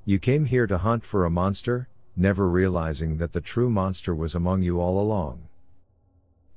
You 0.04 0.18
came 0.18 0.47
here 0.47 0.66
to 0.66 0.78
hunt 0.78 1.04
for 1.04 1.25
a 1.25 1.30
monster, 1.30 1.88
never 2.16 2.49
realizing 2.49 3.18
that 3.18 3.32
the 3.32 3.40
true 3.40 3.71
monster 3.71 4.12
was 4.12 4.35
among 4.35 4.62
you 4.62 4.80
all 4.80 5.00
along. 5.00 5.47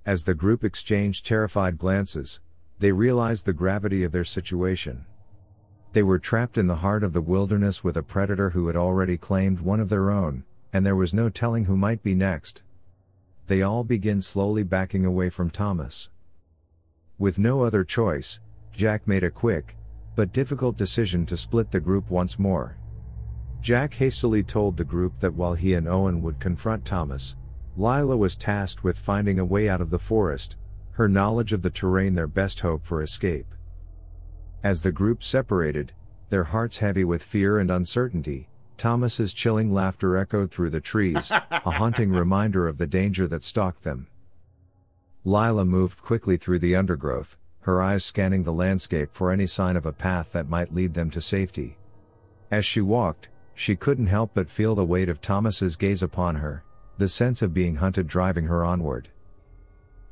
As 0.03 0.23
the 0.23 0.33
group 0.33 0.63
exchanged 0.63 1.27
terrified 1.27 1.77
glances, 1.77 2.39
they 2.79 2.91
realized 2.91 3.45
the 3.45 3.53
gravity 3.53 4.03
of 4.03 4.11
their 4.11 4.23
situation. 4.23 5.05
They 5.93 6.01
were 6.01 6.17
trapped 6.17 6.57
in 6.57 6.65
the 6.65 6.77
heart 6.77 7.03
of 7.03 7.13
the 7.13 7.21
wilderness 7.21 7.83
with 7.83 7.95
a 7.97 8.03
predator 8.03 8.49
who 8.49 8.65
had 8.65 8.75
already 8.75 9.15
claimed 9.15 9.59
one 9.59 9.79
of 9.79 9.89
their 9.89 10.09
own, 10.09 10.43
and 10.73 10.83
there 10.83 10.95
was 10.95 11.13
no 11.13 11.29
telling 11.29 11.65
who 11.65 11.77
might 11.77 12.01
be 12.01 12.15
next. 12.15 12.63
They 13.45 13.61
all 13.61 13.83
began 13.83 14.23
slowly 14.23 14.63
backing 14.63 15.05
away 15.05 15.29
from 15.29 15.51
Thomas. 15.51 16.09
With 17.19 17.37
no 17.37 17.61
other 17.61 17.83
choice, 17.83 18.39
Jack 18.73 19.07
made 19.07 19.23
a 19.23 19.29
quick, 19.29 19.77
but 20.15 20.33
difficult 20.33 20.77
decision 20.77 21.27
to 21.27 21.37
split 21.37 21.69
the 21.69 21.79
group 21.79 22.09
once 22.09 22.39
more. 22.39 22.75
Jack 23.65 23.95
hastily 23.95 24.43
told 24.43 24.77
the 24.77 24.83
group 24.83 25.19
that 25.21 25.33
while 25.33 25.55
he 25.55 25.73
and 25.73 25.87
Owen 25.87 26.21
would 26.21 26.39
confront 26.39 26.85
Thomas, 26.85 27.35
Lila 27.75 28.15
was 28.15 28.35
tasked 28.35 28.83
with 28.83 28.95
finding 28.95 29.39
a 29.39 29.43
way 29.43 29.67
out 29.67 29.81
of 29.81 29.89
the 29.89 29.97
forest, 29.97 30.55
her 30.91 31.09
knowledge 31.09 31.51
of 31.51 31.63
the 31.63 31.71
terrain 31.71 32.13
their 32.13 32.27
best 32.27 32.59
hope 32.59 32.85
for 32.85 33.01
escape. 33.01 33.47
As 34.63 34.83
the 34.83 34.91
group 34.91 35.23
separated, 35.23 35.93
their 36.29 36.43
hearts 36.43 36.77
heavy 36.77 37.03
with 37.03 37.23
fear 37.23 37.57
and 37.57 37.71
uncertainty, 37.71 38.49
Thomas's 38.77 39.33
chilling 39.33 39.73
laughter 39.73 40.15
echoed 40.15 40.51
through 40.51 40.69
the 40.69 40.79
trees, 40.79 41.31
a 41.31 41.41
haunting 41.71 42.11
reminder 42.11 42.67
of 42.67 42.77
the 42.77 42.85
danger 42.85 43.27
that 43.29 43.43
stalked 43.43 43.81
them. 43.81 44.05
Lila 45.23 45.65
moved 45.65 46.03
quickly 46.03 46.37
through 46.37 46.59
the 46.59 46.75
undergrowth, 46.75 47.35
her 47.61 47.81
eyes 47.81 48.03
scanning 48.03 48.43
the 48.43 48.53
landscape 48.53 49.09
for 49.11 49.31
any 49.31 49.47
sign 49.47 49.75
of 49.75 49.87
a 49.87 49.91
path 49.91 50.33
that 50.33 50.49
might 50.49 50.75
lead 50.75 50.93
them 50.93 51.09
to 51.09 51.19
safety. 51.19 51.79
As 52.51 52.63
she 52.63 52.79
walked, 52.79 53.29
she 53.55 53.75
couldn't 53.75 54.07
help 54.07 54.31
but 54.33 54.51
feel 54.51 54.75
the 54.75 54.85
weight 54.85 55.09
of 55.09 55.21
Thomas's 55.21 55.77
gaze 55.77 56.03
upon 56.03 56.35
her, 56.35 56.63
the 56.97 57.07
sense 57.09 57.41
of 57.41 57.53
being 57.53 57.77
hunted 57.77 58.07
driving 58.07 58.45
her 58.45 58.63
onward. 58.63 59.09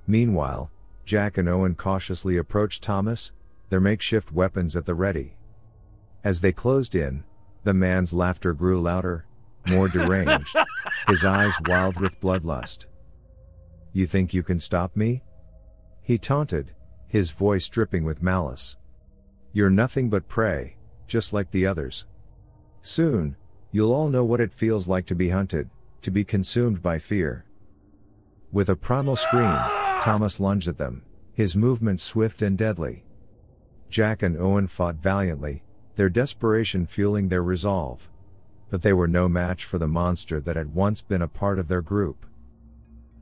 Meanwhile, 0.08 0.72
Jack 1.06 1.38
and 1.38 1.50
Owen 1.50 1.76
cautiously 1.76 2.38
approached 2.38 2.82
Thomas, 2.82 3.34
their 3.70 3.82
makeshift 3.82 4.32
weapons 4.32 4.76
at 4.76 4.86
the 4.86 4.96
ready. 4.96 5.36
As 6.24 6.40
they 6.40 6.54
closed 6.54 6.96
in, 6.96 7.26
the 7.64 7.74
man's 7.74 8.14
laughter 8.14 8.54
grew 8.54 8.82
louder, 8.82 9.26
more 9.68 9.90
deranged, 9.90 10.56
his 11.08 11.26
eyes 11.26 11.54
wild 11.66 12.00
with 12.00 12.20
bloodlust. 12.22 12.86
You 13.92 14.08
think 14.08 14.34
you 14.34 14.42
can 14.42 14.60
stop 14.60 14.96
me? 14.96 15.22
He 16.02 16.18
taunted, 16.18 16.74
his 17.08 17.32
voice 17.32 17.68
dripping 17.68 18.06
with 18.06 18.24
malice. 18.24 18.78
You're 19.52 19.70
nothing 19.70 20.10
but 20.10 20.28
prey, 20.28 20.78
just 21.08 21.34
like 21.34 21.52
the 21.52 21.68
others. 21.68 22.06
Soon, 22.84 23.38
you'll 23.72 23.94
all 23.94 24.10
know 24.10 24.26
what 24.26 24.42
it 24.42 24.54
feels 24.54 24.90
like 24.90 25.06
to 25.06 25.16
be 25.16 25.30
hunted, 25.30 25.70
to 26.02 26.12
be 26.12 26.26
consumed 26.26 26.82
by 26.82 27.00
fear. 27.00 27.46
With 28.52 28.70
a 28.70 28.76
primal 28.76 29.16
scream, 29.16 29.58
Thomas 30.02 30.40
lunged 30.40 30.68
at 30.68 30.78
them, 30.78 31.02
his 31.34 31.56
movements 31.56 32.04
swift 32.04 32.42
and 32.42 32.58
deadly. 32.58 33.06
Jack 33.90 34.22
and 34.22 34.38
Owen 34.38 34.68
fought 34.68 34.98
valiantly, 34.98 35.64
their 35.96 36.10
desperation 36.10 36.86
fueling 36.86 37.30
their 37.30 37.42
resolve. 37.42 38.10
But 38.70 38.82
they 38.82 38.92
were 38.92 39.08
no 39.08 39.30
match 39.30 39.64
for 39.64 39.78
the 39.78 39.88
monster 39.88 40.42
that 40.42 40.58
had 40.58 40.76
once 40.76 41.02
been 41.02 41.22
a 41.22 41.28
part 41.28 41.60
of 41.60 41.70
their 41.70 41.82
group. 41.82 42.26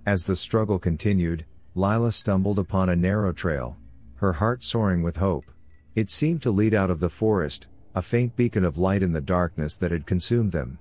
As 0.07 0.25
the 0.25 0.35
struggle 0.35 0.79
continued, 0.79 1.45
Lila 1.75 2.11
stumbled 2.11 2.57
upon 2.57 2.89
a 2.89 2.95
narrow 2.95 3.31
trail, 3.31 3.77
her 4.15 4.33
heart 4.33 4.63
soaring 4.63 5.03
with 5.03 5.17
hope. 5.17 5.51
It 5.93 6.09
seemed 6.09 6.41
to 6.41 6.51
lead 6.51 6.73
out 6.73 6.89
of 6.89 6.99
the 6.99 7.09
forest, 7.09 7.67
a 7.93 8.01
faint 8.01 8.36
beacon 8.36 8.63
of 8.63 8.77
light 8.77 9.03
in 9.03 9.12
the 9.12 9.21
darkness 9.21 9.75
that 9.77 9.91
had 9.91 10.05
consumed 10.05 10.51
them. 10.51 10.79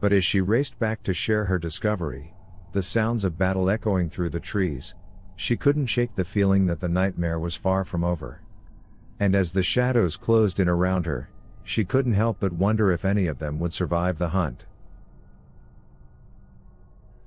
But 0.00 0.12
as 0.12 0.24
she 0.24 0.40
raced 0.40 0.78
back 0.78 1.02
to 1.02 1.12
share 1.12 1.44
her 1.44 1.58
discovery, 1.58 2.32
the 2.72 2.82
sounds 2.82 3.24
of 3.24 3.36
battle 3.36 3.68
echoing 3.68 4.08
through 4.08 4.30
the 4.30 4.40
trees, 4.40 4.94
she 5.36 5.56
couldn't 5.56 5.86
shake 5.86 6.14
the 6.14 6.24
feeling 6.24 6.66
that 6.66 6.80
the 6.80 6.88
nightmare 6.88 7.38
was 7.38 7.54
far 7.54 7.84
from 7.84 8.04
over. 8.04 8.42
And 9.18 9.34
as 9.34 9.52
the 9.52 9.62
shadows 9.62 10.16
closed 10.16 10.60
in 10.60 10.68
around 10.68 11.06
her, 11.06 11.28
she 11.62 11.84
couldn't 11.84 12.14
help 12.14 12.38
but 12.40 12.52
wonder 12.52 12.90
if 12.90 13.04
any 13.04 13.26
of 13.26 13.38
them 13.38 13.58
would 13.58 13.72
survive 13.72 14.18
the 14.18 14.30
hunt. 14.30 14.66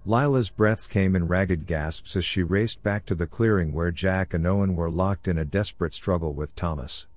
Lila's 0.05 0.49
breaths 0.49 0.85
came 0.85 1.15
in 1.15 1.27
ragged 1.27 1.65
gasps 1.65 2.15
as 2.15 2.25
she 2.25 2.43
raced 2.43 2.83
back 2.83 3.05
to 3.05 3.15
the 3.15 3.27
clearing 3.27 3.71
where 3.71 3.91
Jack 3.91 4.33
and 4.33 4.45
Owen 4.45 4.75
were 4.75 4.91
locked 4.91 5.27
in 5.27 5.37
a 5.37 5.45
desperate 5.45 5.93
struggle 5.93 6.33
with 6.33 6.55
Thomas. 6.55 7.07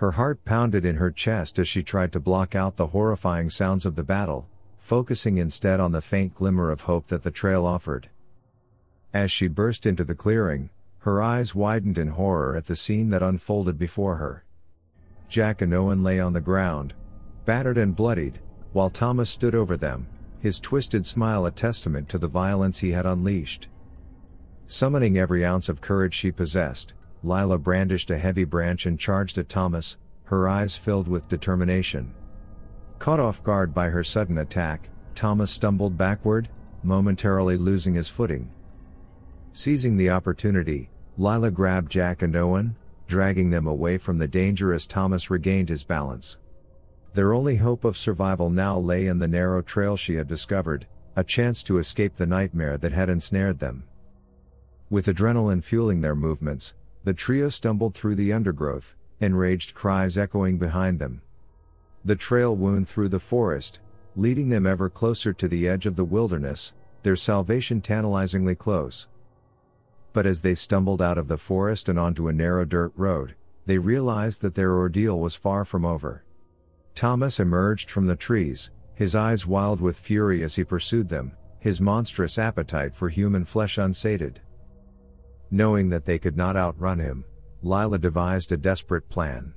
Her 0.00 0.12
heart 0.12 0.46
pounded 0.46 0.86
in 0.86 0.96
her 0.96 1.10
chest 1.10 1.58
as 1.58 1.68
she 1.68 1.82
tried 1.82 2.10
to 2.12 2.20
block 2.20 2.54
out 2.54 2.76
the 2.76 2.86
horrifying 2.86 3.50
sounds 3.50 3.84
of 3.84 3.96
the 3.96 4.02
battle, 4.02 4.48
focusing 4.78 5.36
instead 5.36 5.78
on 5.78 5.92
the 5.92 6.00
faint 6.00 6.34
glimmer 6.34 6.70
of 6.70 6.80
hope 6.80 7.08
that 7.08 7.22
the 7.22 7.30
trail 7.30 7.66
offered. 7.66 8.08
As 9.12 9.30
she 9.30 9.46
burst 9.46 9.84
into 9.84 10.02
the 10.02 10.14
clearing, 10.14 10.70
her 11.00 11.20
eyes 11.20 11.54
widened 11.54 11.98
in 11.98 12.08
horror 12.08 12.56
at 12.56 12.64
the 12.64 12.76
scene 12.76 13.10
that 13.10 13.22
unfolded 13.22 13.78
before 13.78 14.16
her. 14.16 14.42
Jack 15.28 15.60
and 15.60 15.74
Owen 15.74 16.02
lay 16.02 16.18
on 16.18 16.32
the 16.32 16.40
ground, 16.40 16.94
battered 17.44 17.76
and 17.76 17.94
bloodied, 17.94 18.40
while 18.72 18.88
Thomas 18.88 19.28
stood 19.28 19.54
over 19.54 19.76
them, 19.76 20.06
his 20.38 20.60
twisted 20.60 21.04
smile 21.04 21.44
a 21.44 21.50
testament 21.50 22.08
to 22.08 22.16
the 22.16 22.26
violence 22.26 22.78
he 22.78 22.92
had 22.92 23.04
unleashed. 23.04 23.68
Summoning 24.66 25.18
every 25.18 25.44
ounce 25.44 25.68
of 25.68 25.82
courage 25.82 26.14
she 26.14 26.32
possessed, 26.32 26.94
Lila 27.22 27.58
brandished 27.58 28.10
a 28.10 28.18
heavy 28.18 28.44
branch 28.44 28.86
and 28.86 28.98
charged 28.98 29.38
at 29.38 29.48
Thomas, 29.48 29.98
her 30.24 30.48
eyes 30.48 30.76
filled 30.76 31.08
with 31.08 31.28
determination. 31.28 32.14
Caught 32.98 33.20
off 33.20 33.42
guard 33.42 33.74
by 33.74 33.88
her 33.88 34.04
sudden 34.04 34.38
attack, 34.38 34.88
Thomas 35.14 35.50
stumbled 35.50 35.98
backward, 35.98 36.48
momentarily 36.82 37.56
losing 37.56 37.94
his 37.94 38.08
footing. 38.08 38.50
Seizing 39.52 39.96
the 39.96 40.10
opportunity, 40.10 40.88
Lila 41.18 41.50
grabbed 41.50 41.90
Jack 41.90 42.22
and 42.22 42.34
Owen, 42.36 42.76
dragging 43.06 43.50
them 43.50 43.66
away 43.66 43.98
from 43.98 44.18
the 44.18 44.28
danger 44.28 44.72
as 44.72 44.86
Thomas 44.86 45.30
regained 45.30 45.68
his 45.68 45.84
balance. 45.84 46.38
Their 47.12 47.34
only 47.34 47.56
hope 47.56 47.84
of 47.84 47.96
survival 47.96 48.50
now 48.50 48.78
lay 48.78 49.06
in 49.06 49.18
the 49.18 49.28
narrow 49.28 49.62
trail 49.62 49.96
she 49.96 50.14
had 50.14 50.28
discovered, 50.28 50.86
a 51.16 51.24
chance 51.24 51.62
to 51.64 51.78
escape 51.78 52.16
the 52.16 52.26
nightmare 52.26 52.78
that 52.78 52.92
had 52.92 53.08
ensnared 53.08 53.58
them. 53.58 53.82
With 54.88 55.06
adrenaline 55.06 55.62
fueling 55.62 56.00
their 56.00 56.14
movements, 56.14 56.74
the 57.04 57.14
trio 57.14 57.48
stumbled 57.48 57.94
through 57.94 58.14
the 58.14 58.32
undergrowth, 58.32 58.94
enraged 59.20 59.74
cries 59.74 60.18
echoing 60.18 60.58
behind 60.58 60.98
them. 60.98 61.22
The 62.04 62.16
trail 62.16 62.54
wound 62.56 62.88
through 62.88 63.08
the 63.10 63.20
forest, 63.20 63.80
leading 64.16 64.48
them 64.48 64.66
ever 64.66 64.90
closer 64.90 65.32
to 65.32 65.48
the 65.48 65.68
edge 65.68 65.86
of 65.86 65.96
the 65.96 66.04
wilderness, 66.04 66.74
their 67.02 67.16
salvation 67.16 67.80
tantalizingly 67.80 68.54
close. 68.54 69.08
But 70.12 70.26
as 70.26 70.40
they 70.40 70.54
stumbled 70.54 71.00
out 71.00 71.18
of 71.18 71.28
the 71.28 71.38
forest 71.38 71.88
and 71.88 71.98
onto 71.98 72.28
a 72.28 72.32
narrow 72.32 72.64
dirt 72.64 72.92
road, 72.96 73.34
they 73.66 73.78
realized 73.78 74.42
that 74.42 74.54
their 74.54 74.76
ordeal 74.76 75.18
was 75.18 75.36
far 75.36 75.64
from 75.64 75.84
over. 75.84 76.24
Thomas 76.94 77.38
emerged 77.38 77.90
from 77.90 78.06
the 78.06 78.16
trees, 78.16 78.70
his 78.94 79.14
eyes 79.14 79.46
wild 79.46 79.80
with 79.80 79.96
fury 79.96 80.42
as 80.42 80.56
he 80.56 80.64
pursued 80.64 81.08
them, 81.08 81.32
his 81.58 81.80
monstrous 81.80 82.38
appetite 82.38 82.94
for 82.94 83.08
human 83.08 83.44
flesh 83.44 83.78
unsated. 83.78 84.40
Knowing 85.50 85.88
that 85.88 86.04
they 86.04 86.18
could 86.18 86.36
not 86.36 86.56
outrun 86.56 86.98
him, 86.98 87.24
Lila 87.62 87.98
devised 87.98 88.52
a 88.52 88.56
desperate 88.56 89.08
plan. 89.08 89.52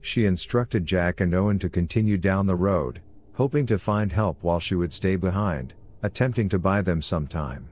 She 0.00 0.26
instructed 0.26 0.84
Jack 0.84 1.20
and 1.20 1.34
Owen 1.34 1.58
to 1.60 1.68
continue 1.68 2.18
down 2.18 2.46
the 2.46 2.56
road, 2.56 3.00
hoping 3.34 3.66
to 3.66 3.78
find 3.78 4.12
help 4.12 4.42
while 4.42 4.60
she 4.60 4.74
would 4.74 4.92
stay 4.92 5.16
behind, 5.16 5.74
attempting 6.02 6.48
to 6.50 6.58
buy 6.58 6.82
them 6.82 7.00
some 7.00 7.26
time. 7.26 7.70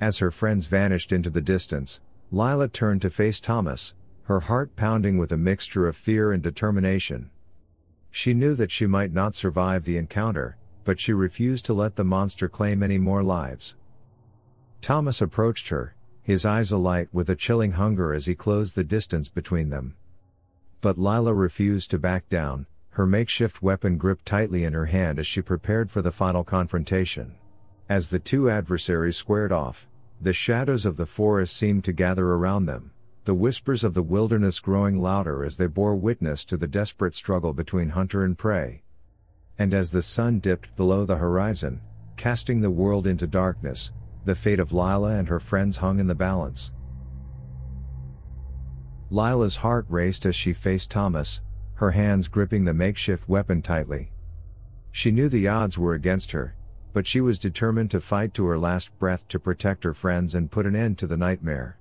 As 0.00 0.18
her 0.18 0.30
friends 0.30 0.66
vanished 0.66 1.12
into 1.12 1.28
the 1.28 1.40
distance, 1.40 2.00
Lila 2.30 2.68
turned 2.68 3.02
to 3.02 3.10
face 3.10 3.40
Thomas, 3.40 3.94
her 4.22 4.40
heart 4.40 4.76
pounding 4.76 5.18
with 5.18 5.32
a 5.32 5.36
mixture 5.36 5.88
of 5.88 5.96
fear 5.96 6.32
and 6.32 6.42
determination. 6.42 7.30
She 8.10 8.32
knew 8.32 8.54
that 8.54 8.70
she 8.70 8.86
might 8.86 9.12
not 9.12 9.34
survive 9.34 9.84
the 9.84 9.96
encounter, 9.96 10.56
but 10.84 11.00
she 11.00 11.12
refused 11.12 11.64
to 11.66 11.74
let 11.74 11.96
the 11.96 12.04
monster 12.04 12.48
claim 12.48 12.82
any 12.82 12.98
more 12.98 13.22
lives. 13.22 13.76
Thomas 14.80 15.20
approached 15.20 15.68
her, 15.68 15.94
his 16.28 16.44
eyes 16.44 16.70
alight 16.70 17.08
with 17.10 17.30
a 17.30 17.34
chilling 17.34 17.72
hunger 17.72 18.12
as 18.12 18.26
he 18.26 18.34
closed 18.34 18.74
the 18.74 18.84
distance 18.84 19.30
between 19.30 19.70
them. 19.70 19.94
But 20.82 20.98
Lila 20.98 21.32
refused 21.32 21.90
to 21.90 21.98
back 21.98 22.28
down, 22.28 22.66
her 22.90 23.06
makeshift 23.06 23.62
weapon 23.62 23.96
gripped 23.96 24.26
tightly 24.26 24.64
in 24.64 24.74
her 24.74 24.84
hand 24.84 25.18
as 25.18 25.26
she 25.26 25.40
prepared 25.40 25.90
for 25.90 26.02
the 26.02 26.12
final 26.12 26.44
confrontation. 26.44 27.36
As 27.88 28.10
the 28.10 28.18
two 28.18 28.50
adversaries 28.50 29.16
squared 29.16 29.52
off, 29.52 29.88
the 30.20 30.34
shadows 30.34 30.84
of 30.84 30.98
the 30.98 31.06
forest 31.06 31.56
seemed 31.56 31.82
to 31.84 31.94
gather 31.94 32.26
around 32.26 32.66
them, 32.66 32.90
the 33.24 33.32
whispers 33.32 33.82
of 33.82 33.94
the 33.94 34.02
wilderness 34.02 34.60
growing 34.60 35.00
louder 35.00 35.46
as 35.46 35.56
they 35.56 35.66
bore 35.66 35.96
witness 35.96 36.44
to 36.44 36.58
the 36.58 36.68
desperate 36.68 37.14
struggle 37.14 37.54
between 37.54 37.88
hunter 37.88 38.22
and 38.22 38.36
prey. 38.36 38.82
And 39.58 39.72
as 39.72 39.92
the 39.92 40.02
sun 40.02 40.40
dipped 40.40 40.76
below 40.76 41.06
the 41.06 41.16
horizon, 41.16 41.80
casting 42.18 42.60
the 42.60 42.70
world 42.70 43.06
into 43.06 43.26
darkness, 43.26 43.92
the 44.24 44.34
fate 44.34 44.60
of 44.60 44.72
Lila 44.72 45.16
and 45.16 45.28
her 45.28 45.40
friends 45.40 45.78
hung 45.78 45.98
in 45.98 46.06
the 46.06 46.14
balance. 46.14 46.72
Lila's 49.10 49.56
heart 49.56 49.86
raced 49.88 50.26
as 50.26 50.36
she 50.36 50.52
faced 50.52 50.90
Thomas, 50.90 51.40
her 51.74 51.92
hands 51.92 52.28
gripping 52.28 52.64
the 52.64 52.74
makeshift 52.74 53.28
weapon 53.28 53.62
tightly. 53.62 54.10
She 54.90 55.10
knew 55.10 55.28
the 55.28 55.48
odds 55.48 55.78
were 55.78 55.94
against 55.94 56.32
her, 56.32 56.56
but 56.92 57.06
she 57.06 57.20
was 57.20 57.38
determined 57.38 57.90
to 57.92 58.00
fight 58.00 58.34
to 58.34 58.44
her 58.46 58.58
last 58.58 58.96
breath 58.98 59.26
to 59.28 59.38
protect 59.38 59.84
her 59.84 59.94
friends 59.94 60.34
and 60.34 60.50
put 60.50 60.66
an 60.66 60.74
end 60.74 60.98
to 60.98 61.06
the 61.06 61.16
nightmare. 61.16 61.78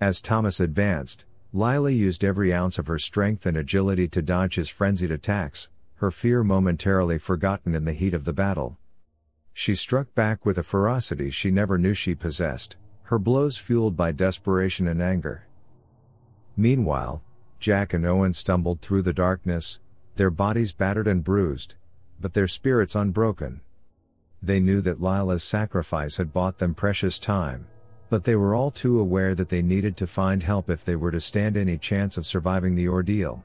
As 0.00 0.20
Thomas 0.20 0.60
advanced, 0.60 1.26
Lila 1.52 1.90
used 1.90 2.24
every 2.24 2.52
ounce 2.52 2.78
of 2.78 2.86
her 2.86 2.98
strength 2.98 3.46
and 3.46 3.56
agility 3.56 4.08
to 4.08 4.22
dodge 4.22 4.56
his 4.56 4.68
frenzied 4.68 5.10
attacks, 5.10 5.68
her 5.96 6.10
fear 6.10 6.42
momentarily 6.42 7.18
forgotten 7.18 7.74
in 7.74 7.84
the 7.84 7.92
heat 7.92 8.14
of 8.14 8.24
the 8.24 8.32
battle. 8.32 8.78
She 9.58 9.74
struck 9.74 10.14
back 10.14 10.44
with 10.44 10.58
a 10.58 10.62
ferocity 10.62 11.30
she 11.30 11.50
never 11.50 11.78
knew 11.78 11.94
she 11.94 12.14
possessed, 12.14 12.76
her 13.04 13.18
blows 13.18 13.56
fueled 13.56 13.96
by 13.96 14.12
desperation 14.12 14.86
and 14.86 15.00
anger. 15.00 15.46
Meanwhile, 16.58 17.22
Jack 17.58 17.94
and 17.94 18.04
Owen 18.04 18.34
stumbled 18.34 18.82
through 18.82 19.00
the 19.00 19.14
darkness, 19.14 19.80
their 20.16 20.28
bodies 20.28 20.72
battered 20.72 21.06
and 21.06 21.24
bruised, 21.24 21.74
but 22.20 22.34
their 22.34 22.46
spirits 22.46 22.94
unbroken. 22.94 23.62
They 24.42 24.60
knew 24.60 24.82
that 24.82 25.00
Lila's 25.00 25.42
sacrifice 25.42 26.18
had 26.18 26.34
bought 26.34 26.58
them 26.58 26.74
precious 26.74 27.18
time, 27.18 27.66
but 28.10 28.24
they 28.24 28.36
were 28.36 28.54
all 28.54 28.70
too 28.70 29.00
aware 29.00 29.34
that 29.34 29.48
they 29.48 29.62
needed 29.62 29.96
to 29.96 30.06
find 30.06 30.42
help 30.42 30.68
if 30.68 30.84
they 30.84 30.96
were 30.96 31.12
to 31.12 31.20
stand 31.20 31.56
any 31.56 31.78
chance 31.78 32.18
of 32.18 32.26
surviving 32.26 32.74
the 32.74 32.88
ordeal. 32.88 33.42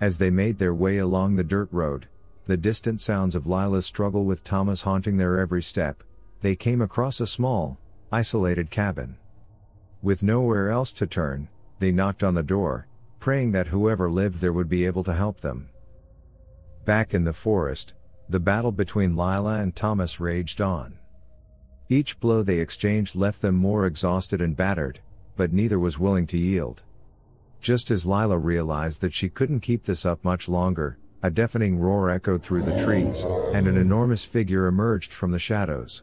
As 0.00 0.16
they 0.16 0.30
made 0.30 0.58
their 0.58 0.74
way 0.74 0.96
along 0.96 1.36
the 1.36 1.44
dirt 1.44 1.68
road, 1.70 2.08
the 2.46 2.56
distant 2.56 3.00
sounds 3.00 3.34
of 3.34 3.46
Lila's 3.46 3.86
struggle 3.86 4.24
with 4.24 4.44
Thomas 4.44 4.82
haunting 4.82 5.16
their 5.16 5.38
every 5.38 5.62
step, 5.62 6.02
they 6.42 6.54
came 6.54 6.82
across 6.82 7.20
a 7.20 7.26
small, 7.26 7.78
isolated 8.12 8.70
cabin. 8.70 9.16
With 10.02 10.22
nowhere 10.22 10.70
else 10.70 10.92
to 10.92 11.06
turn, 11.06 11.48
they 11.78 11.90
knocked 11.90 12.22
on 12.22 12.34
the 12.34 12.42
door, 12.42 12.86
praying 13.18 13.52
that 13.52 13.68
whoever 13.68 14.10
lived 14.10 14.40
there 14.40 14.52
would 14.52 14.68
be 14.68 14.84
able 14.84 15.04
to 15.04 15.14
help 15.14 15.40
them. 15.40 15.70
Back 16.84 17.14
in 17.14 17.24
the 17.24 17.32
forest, 17.32 17.94
the 18.28 18.40
battle 18.40 18.72
between 18.72 19.16
Lila 19.16 19.60
and 19.60 19.74
Thomas 19.74 20.20
raged 20.20 20.60
on. 20.60 20.98
Each 21.88 22.18
blow 22.20 22.42
they 22.42 22.58
exchanged 22.58 23.14
left 23.14 23.40
them 23.40 23.54
more 23.54 23.86
exhausted 23.86 24.42
and 24.42 24.56
battered, 24.56 25.00
but 25.36 25.52
neither 25.52 25.78
was 25.78 25.98
willing 25.98 26.26
to 26.28 26.38
yield. 26.38 26.82
Just 27.60 27.90
as 27.90 28.04
Lila 28.04 28.36
realized 28.36 29.00
that 29.00 29.14
she 29.14 29.30
couldn't 29.30 29.60
keep 29.60 29.84
this 29.84 30.04
up 30.04 30.22
much 30.22 30.48
longer, 30.48 30.98
a 31.24 31.30
deafening 31.30 31.78
roar 31.78 32.10
echoed 32.10 32.42
through 32.42 32.60
the 32.60 32.84
trees, 32.84 33.24
and 33.54 33.66
an 33.66 33.78
enormous 33.78 34.26
figure 34.26 34.66
emerged 34.66 35.10
from 35.10 35.30
the 35.30 35.38
shadows. 35.38 36.02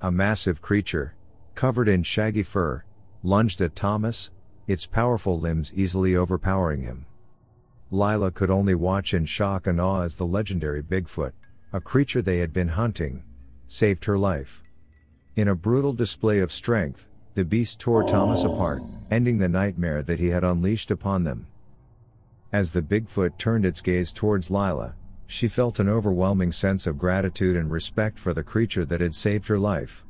A 0.00 0.12
massive 0.12 0.62
creature, 0.62 1.16
covered 1.56 1.88
in 1.88 2.04
shaggy 2.04 2.44
fur, 2.44 2.84
lunged 3.24 3.60
at 3.60 3.74
Thomas, 3.74 4.30
its 4.68 4.86
powerful 4.86 5.40
limbs 5.40 5.72
easily 5.74 6.14
overpowering 6.14 6.82
him. 6.82 7.06
Lila 7.90 8.30
could 8.30 8.50
only 8.50 8.76
watch 8.76 9.14
in 9.14 9.26
shock 9.26 9.66
and 9.66 9.80
awe 9.80 10.02
as 10.02 10.14
the 10.14 10.26
legendary 10.26 10.80
Bigfoot, 10.80 11.32
a 11.72 11.80
creature 11.80 12.22
they 12.22 12.38
had 12.38 12.52
been 12.52 12.68
hunting, 12.68 13.24
saved 13.66 14.04
her 14.04 14.16
life. 14.16 14.62
In 15.34 15.48
a 15.48 15.56
brutal 15.56 15.92
display 15.92 16.38
of 16.38 16.52
strength, 16.52 17.08
the 17.34 17.44
beast 17.44 17.80
tore 17.80 18.04
Thomas 18.04 18.44
apart, 18.44 18.80
ending 19.10 19.38
the 19.38 19.48
nightmare 19.48 20.04
that 20.04 20.20
he 20.20 20.28
had 20.28 20.44
unleashed 20.44 20.92
upon 20.92 21.24
them. 21.24 21.48
As 22.54 22.70
the 22.70 22.82
Bigfoot 22.82 23.36
turned 23.36 23.66
its 23.66 23.80
gaze 23.80 24.12
towards 24.12 24.48
Lila, 24.48 24.94
she 25.26 25.48
felt 25.48 25.80
an 25.80 25.88
overwhelming 25.88 26.52
sense 26.52 26.86
of 26.86 26.96
gratitude 26.96 27.56
and 27.56 27.68
respect 27.68 28.16
for 28.16 28.32
the 28.32 28.44
creature 28.44 28.84
that 28.84 29.00
had 29.00 29.12
saved 29.12 29.48
her 29.48 29.58
life. 29.58 30.04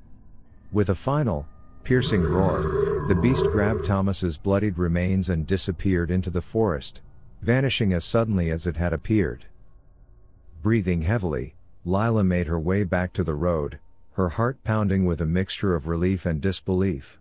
With 0.71 0.91
a 0.91 0.95
final, 0.95 1.49
piercing 1.85 2.23
roar, 2.23 3.07
the 3.09 3.15
beast 3.15 3.47
grabbed 3.47 3.87
Thomas's 3.87 4.37
bloodied 4.37 4.77
remains 4.77 5.31
and 5.31 5.47
disappeared 5.47 6.11
into 6.11 6.29
the 6.29 6.43
forest, 6.43 7.01
vanishing 7.41 7.95
as 7.95 8.05
suddenly 8.05 8.51
as 8.51 8.67
it 8.67 8.77
had 8.77 8.93
appeared. 8.93 9.47
Breathing 10.63 11.01
heavily, 11.01 11.55
Lila 11.87 12.25
made 12.25 12.49
her 12.49 12.61
way 12.61 12.85
back 12.85 13.15
to 13.15 13.25
the 13.25 13.35
road, 13.35 13.79
her 14.17 14.29
heart 14.29 14.63
pounding 14.65 15.07
with 15.07 15.23
a 15.23 15.27
mixture 15.27 15.75
of 15.75 15.87
relief 15.87 16.27
and 16.27 16.43
disbelief. 16.43 17.19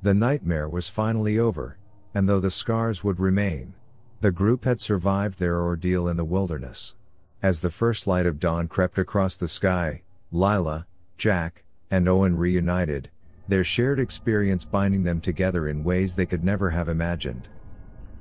The 0.00 0.14
nightmare 0.14 0.70
was 0.70 0.88
finally 0.88 1.38
over, 1.38 1.76
and 2.14 2.26
though 2.26 2.40
the 2.40 2.50
scars 2.50 3.04
would 3.04 3.20
remain, 3.20 3.74
the 4.20 4.32
group 4.32 4.64
had 4.64 4.80
survived 4.80 5.38
their 5.38 5.60
ordeal 5.60 6.08
in 6.08 6.16
the 6.16 6.24
wilderness. 6.24 6.94
As 7.40 7.60
the 7.60 7.70
first 7.70 8.06
light 8.06 8.26
of 8.26 8.40
dawn 8.40 8.66
crept 8.66 8.98
across 8.98 9.36
the 9.36 9.46
sky, 9.46 10.02
Lila, 10.32 10.86
Jack, 11.16 11.62
and 11.90 12.08
Owen 12.08 12.36
reunited, 12.36 13.10
their 13.46 13.64
shared 13.64 14.00
experience 14.00 14.64
binding 14.64 15.04
them 15.04 15.20
together 15.20 15.68
in 15.68 15.84
ways 15.84 16.14
they 16.16 16.26
could 16.26 16.44
never 16.44 16.70
have 16.70 16.88
imagined. 16.88 17.48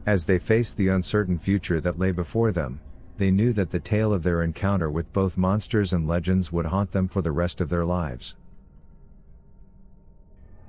As 0.06 0.26
they 0.26 0.40
faced 0.40 0.78
the 0.78 0.88
uncertain 0.88 1.40
future 1.40 1.82
that 1.82 2.00
lay 2.00 2.12
before 2.12 2.52
them, 2.52 2.80
they 3.18 3.32
knew 3.32 3.52
that 3.54 3.72
the 3.72 3.80
tale 3.80 4.14
of 4.14 4.24
their 4.24 4.44
encounter 4.44 4.90
with 4.90 5.12
both 5.12 5.36
monsters 5.36 5.92
and 5.92 6.08
legends 6.08 6.52
would 6.52 6.68
haunt 6.68 6.92
them 6.92 7.08
for 7.08 7.22
the 7.22 7.32
rest 7.32 7.60
of 7.60 7.70
their 7.70 7.84
lives. 7.84 8.36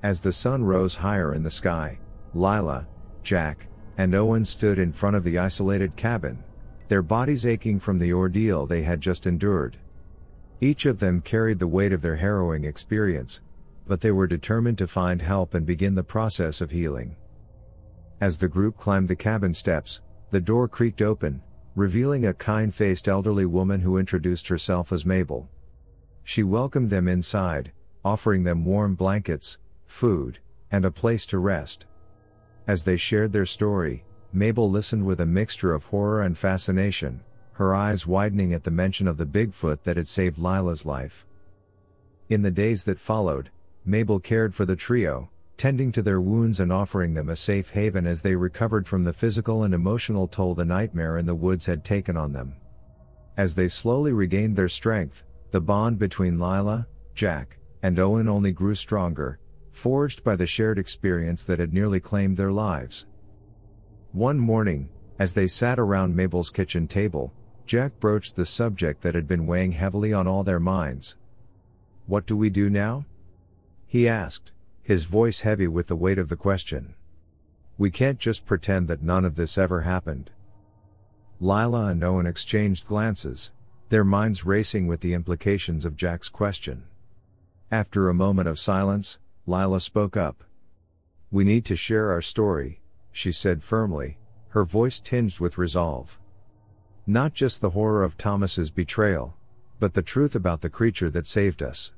As 0.02 0.22
the 0.22 0.32
sun 0.32 0.64
rose 0.64 0.96
higher 0.96 1.34
in 1.34 1.42
the 1.42 1.50
sky, 1.50 1.98
Lila, 2.32 2.86
Jack, 3.22 3.66
and 3.98 4.14
Owen 4.14 4.44
stood 4.44 4.78
in 4.78 4.92
front 4.92 5.16
of 5.16 5.24
the 5.24 5.38
isolated 5.38 5.94
cabin, 5.96 6.42
their 6.86 7.02
bodies 7.02 7.44
aching 7.44 7.80
from 7.80 7.98
the 7.98 8.12
ordeal 8.12 8.64
they 8.64 8.82
had 8.82 9.00
just 9.00 9.26
endured. 9.26 9.76
Each 10.60 10.86
of 10.86 11.00
them 11.00 11.20
carried 11.20 11.58
the 11.58 11.66
weight 11.66 11.92
of 11.92 12.00
their 12.00 12.16
harrowing 12.16 12.64
experience, 12.64 13.40
but 13.86 14.00
they 14.00 14.12
were 14.12 14.26
determined 14.26 14.78
to 14.78 14.86
find 14.86 15.20
help 15.20 15.52
and 15.52 15.66
begin 15.66 15.96
the 15.96 16.04
process 16.04 16.60
of 16.60 16.70
healing. 16.70 17.16
As 18.20 18.38
the 18.38 18.48
group 18.48 18.76
climbed 18.76 19.08
the 19.08 19.16
cabin 19.16 19.52
steps, 19.52 20.00
the 20.30 20.40
door 20.40 20.68
creaked 20.68 21.02
open, 21.02 21.42
revealing 21.74 22.26
a 22.26 22.34
kind 22.34 22.72
faced 22.72 23.08
elderly 23.08 23.46
woman 23.46 23.80
who 23.80 23.98
introduced 23.98 24.48
herself 24.48 24.92
as 24.92 25.06
Mabel. 25.06 25.48
She 26.22 26.42
welcomed 26.42 26.90
them 26.90 27.08
inside, 27.08 27.72
offering 28.04 28.44
them 28.44 28.64
warm 28.64 28.94
blankets, 28.94 29.58
food, 29.86 30.38
and 30.70 30.84
a 30.84 30.90
place 30.90 31.26
to 31.26 31.38
rest. 31.38 31.86
As 32.68 32.84
they 32.84 32.98
shared 32.98 33.32
their 33.32 33.46
story, 33.46 34.04
Mabel 34.30 34.70
listened 34.70 35.06
with 35.06 35.22
a 35.22 35.26
mixture 35.26 35.72
of 35.72 35.86
horror 35.86 36.20
and 36.20 36.36
fascination, 36.36 37.22
her 37.52 37.74
eyes 37.74 38.06
widening 38.06 38.52
at 38.52 38.62
the 38.62 38.70
mention 38.70 39.08
of 39.08 39.16
the 39.16 39.24
Bigfoot 39.24 39.82
that 39.84 39.96
had 39.96 40.06
saved 40.06 40.36
Lila's 40.36 40.84
life. 40.84 41.26
In 42.28 42.42
the 42.42 42.50
days 42.50 42.84
that 42.84 43.00
followed, 43.00 43.48
Mabel 43.86 44.20
cared 44.20 44.54
for 44.54 44.66
the 44.66 44.76
trio, 44.76 45.30
tending 45.56 45.92
to 45.92 46.02
their 46.02 46.20
wounds 46.20 46.60
and 46.60 46.70
offering 46.70 47.14
them 47.14 47.30
a 47.30 47.36
safe 47.36 47.70
haven 47.70 48.06
as 48.06 48.20
they 48.20 48.36
recovered 48.36 48.86
from 48.86 49.02
the 49.02 49.14
physical 49.14 49.62
and 49.62 49.72
emotional 49.72 50.28
toll 50.28 50.54
the 50.54 50.66
nightmare 50.66 51.16
in 51.16 51.24
the 51.24 51.34
woods 51.34 51.64
had 51.64 51.86
taken 51.86 52.18
on 52.18 52.34
them. 52.34 52.54
As 53.38 53.54
they 53.54 53.68
slowly 53.68 54.12
regained 54.12 54.56
their 54.56 54.68
strength, 54.68 55.24
the 55.52 55.60
bond 55.62 55.98
between 55.98 56.38
Lila, 56.38 56.86
Jack, 57.14 57.56
and 57.82 57.98
Owen 57.98 58.28
only 58.28 58.52
grew 58.52 58.74
stronger, 58.74 59.38
forged 59.78 60.24
by 60.24 60.34
the 60.34 60.46
shared 60.46 60.78
experience 60.78 61.44
that 61.44 61.60
had 61.60 61.72
nearly 61.72 62.00
claimed 62.00 62.36
their 62.36 62.50
lives. 62.50 63.06
One 64.10 64.38
morning, 64.38 64.88
as 65.18 65.34
they 65.34 65.46
sat 65.46 65.78
around 65.78 66.16
Mabel's 66.16 66.50
kitchen 66.50 66.88
table, 66.88 67.32
Jack 67.64 68.00
broached 68.00 68.34
the 68.34 68.44
subject 68.44 69.02
that 69.02 69.14
had 69.14 69.28
been 69.28 69.46
weighing 69.46 69.72
heavily 69.72 70.12
on 70.12 70.26
all 70.26 70.42
their 70.42 70.58
minds. 70.58 71.16
What 72.06 72.26
do 72.26 72.36
we 72.36 72.50
do 72.50 72.68
now? 72.68 73.04
He 73.86 74.08
asked, 74.08 74.50
his 74.82 75.04
voice 75.04 75.40
heavy 75.40 75.68
with 75.68 75.86
the 75.86 75.96
weight 75.96 76.18
of 76.18 76.28
the 76.28 76.36
question. 76.36 76.94
We 77.76 77.90
can't 77.90 78.18
just 78.18 78.46
pretend 78.46 78.88
that 78.88 79.02
none 79.02 79.24
of 79.24 79.36
this 79.36 79.56
ever 79.56 79.82
happened. 79.82 80.32
Lila 81.38 81.86
and 81.86 82.02
Owen 82.02 82.26
exchanged 82.26 82.88
glances, 82.88 83.52
their 83.90 84.04
minds 84.04 84.44
racing 84.44 84.88
with 84.88 85.00
the 85.00 85.14
implications 85.14 85.84
of 85.84 85.96
Jack's 85.96 86.28
question. 86.28 86.84
After 87.70 88.08
a 88.08 88.14
moment 88.14 88.48
of 88.48 88.58
silence, 88.58 89.18
Lila 89.48 89.80
spoke 89.80 90.14
up. 90.14 90.44
We 91.30 91.42
need 91.42 91.64
to 91.64 91.76
share 91.76 92.12
our 92.12 92.20
story, 92.20 92.82
she 93.12 93.32
said 93.32 93.62
firmly, 93.62 94.18
her 94.48 94.64
voice 94.64 95.00
tinged 95.00 95.40
with 95.40 95.56
resolve. 95.56 96.20
Not 97.06 97.32
just 97.32 97.62
the 97.62 97.70
horror 97.70 98.04
of 98.04 98.18
Thomas's 98.18 98.70
betrayal, 98.70 99.34
but 99.80 99.94
the 99.94 100.02
truth 100.02 100.34
about 100.34 100.60
the 100.60 100.68
creature 100.68 101.08
that 101.10 101.26
saved 101.26 101.62
us. 101.62 101.92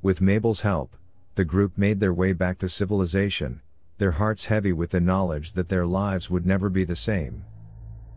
With 0.00 0.22
Mabel's 0.22 0.62
help, 0.62 0.96
the 1.34 1.44
group 1.44 1.76
made 1.76 2.00
their 2.00 2.14
way 2.14 2.32
back 2.32 2.58
to 2.60 2.68
civilization, 2.70 3.60
their 3.98 4.12
hearts 4.12 4.46
heavy 4.46 4.72
with 4.72 4.90
the 4.90 5.00
knowledge 5.00 5.52
that 5.52 5.68
their 5.68 5.84
lives 5.84 6.30
would 6.30 6.46
never 6.46 6.70
be 6.70 6.84
the 6.84 6.96
same. 6.96 7.44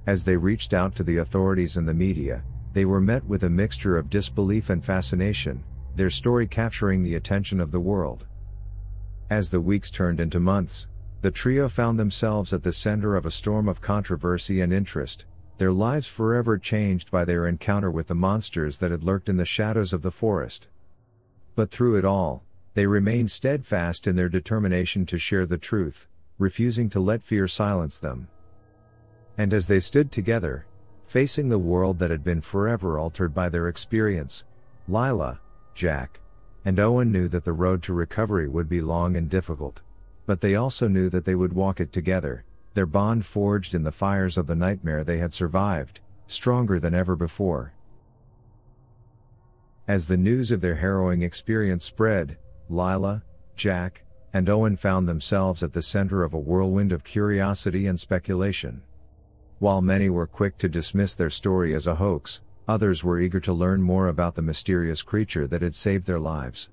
As 0.08 0.24
they 0.24 0.38
reached 0.38 0.74
out 0.74 0.96
to 0.96 1.04
the 1.04 1.18
authorities 1.18 1.76
and 1.76 1.86
the 1.86 1.94
media, 1.94 2.46
they 2.72 2.86
were 2.86 3.02
met 3.02 3.26
with 3.26 3.44
a 3.44 3.50
mixture 3.50 3.98
of 3.98 4.10
disbelief 4.10 4.70
and 4.70 4.84
fascination, 4.84 5.62
their 5.96 6.10
story 6.10 6.48
capturing 6.48 7.04
the 7.04 7.16
attention 7.16 7.60
of 7.60 7.72
the 7.72 7.80
world. 7.80 8.26
As 9.30 9.52
the 9.52 9.62
weeks 9.62 9.92
turned 9.92 10.20
into 10.20 10.40
months, 10.40 10.88
the 11.22 11.30
trio 11.30 11.70
found 11.70 12.00
themselves 12.00 12.52
at 12.52 12.64
the 12.64 12.74
center 12.74 13.16
of 13.16 13.26
a 13.26 13.32
storm 13.32 13.68
of 13.68 13.82
controversy 13.82 14.60
and 14.62 14.74
interest, 14.74 15.26
their 15.60 15.72
lives 15.72 16.08
forever 16.08 16.58
changed 16.58 17.12
by 17.12 17.26
their 17.26 17.46
encounter 17.46 17.92
with 17.92 18.08
the 18.08 18.16
monsters 18.16 18.78
that 18.80 18.92
had 18.92 19.04
lurked 19.04 19.30
in 19.30 19.38
the 19.38 19.46
shadows 19.46 19.94
of 19.94 20.02
the 20.02 20.12
forest. 20.12 20.68
But 21.56 21.70
through 21.70 21.98
it 21.98 22.06
all, 22.06 22.44
they 22.74 22.88
remained 22.88 23.30
steadfast 23.30 24.08
in 24.08 24.16
their 24.16 24.30
determination 24.30 25.06
to 25.08 25.20
share 25.20 25.46
the 25.46 25.58
truth, 25.58 26.08
refusing 26.38 26.90
to 26.90 27.00
let 27.00 27.22
fear 27.22 27.48
silence 27.48 28.00
them. 28.00 28.30
And 29.38 29.54
as 29.54 29.68
they 29.68 29.80
stood 29.80 30.12
together, 30.12 30.66
facing 31.06 31.50
the 31.50 31.60
world 31.60 32.00
that 32.00 32.12
had 32.12 32.24
been 32.24 32.42
forever 32.42 32.98
altered 32.98 33.34
by 33.34 33.50
their 33.50 33.68
experience, 33.68 34.46
Lila, 34.88 35.40
Jack, 35.76 36.20
and 36.70 36.80
Owen 36.80 37.12
knew 37.12 37.28
that 37.28 37.46
the 37.46 37.52
road 37.52 37.82
to 37.82 37.94
recovery 37.96 38.48
would 38.48 38.70
be 38.70 38.80
long 38.80 39.16
and 39.16 39.28
difficult. 39.28 39.82
But 40.28 40.42
they 40.42 40.54
also 40.54 40.88
knew 40.88 41.10
that 41.10 41.26
they 41.26 41.34
would 41.34 41.54
walk 41.54 41.80
it 41.80 41.92
together, 41.92 42.46
their 42.76 42.86
bond 42.86 43.26
forged 43.26 43.74
in 43.74 43.82
the 43.82 43.92
fires 43.92 44.38
of 44.38 44.46
the 44.46 44.56
nightmare 44.56 45.04
they 45.04 45.18
had 45.18 45.34
survived, 45.34 46.00
stronger 46.28 46.80
than 46.80 46.94
ever 46.94 47.16
before. 47.16 47.74
As 49.88 50.08
the 50.08 50.16
news 50.16 50.52
of 50.52 50.62
their 50.62 50.76
harrowing 50.76 51.24
experience 51.24 51.86
spread, 51.86 52.38
Lila, 52.70 53.24
Jack, 53.56 54.04
and 54.32 54.48
Owen 54.48 54.78
found 54.78 55.10
themselves 55.10 55.64
at 55.64 55.74
the 55.74 55.82
center 55.82 56.24
of 56.24 56.36
a 56.36 56.40
whirlwind 56.40 56.92
of 56.92 57.04
curiosity 57.04 57.88
and 57.88 58.00
speculation. 58.00 58.84
While 59.58 59.82
many 59.82 60.08
were 60.08 60.28
quick 60.28 60.60
to 60.60 60.70
dismiss 60.70 61.16
their 61.16 61.32
story 61.32 61.74
as 61.74 61.88
a 61.88 61.96
hoax, 61.96 62.42
others 62.70 63.04
were 63.04 63.20
eager 63.20 63.40
to 63.40 63.52
learn 63.52 63.82
more 63.82 64.08
about 64.08 64.36
the 64.36 64.44
mysterious 64.44 65.02
creature 65.02 65.48
that 65.48 65.64
had 65.64 65.74
saved 65.74 66.06
their 66.06 66.20
lives. 66.20 66.70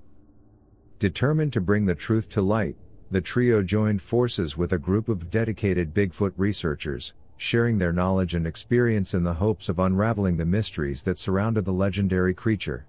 Determined 0.99 1.51
to 1.53 1.59
bring 1.59 1.87
the 1.87 1.95
truth 1.95 2.29
to 2.29 2.41
light, 2.41 2.75
the 3.09 3.19
trio 3.19 3.63
joined 3.63 3.99
forces 3.99 4.55
with 4.55 4.71
a 4.71 4.77
group 4.77 5.09
of 5.09 5.31
dedicated 5.31 5.95
Bigfoot 5.95 6.33
researchers, 6.37 7.15
sharing 7.35 7.79
their 7.79 7.91
knowledge 7.91 8.35
and 8.35 8.45
experience 8.45 9.15
in 9.15 9.23
the 9.23 9.33
hopes 9.33 9.69
of 9.69 9.79
unraveling 9.79 10.37
the 10.37 10.45
mysteries 10.45 11.01
that 11.01 11.17
surrounded 11.17 11.65
the 11.65 11.73
legendary 11.73 12.33
creature. 12.33 12.85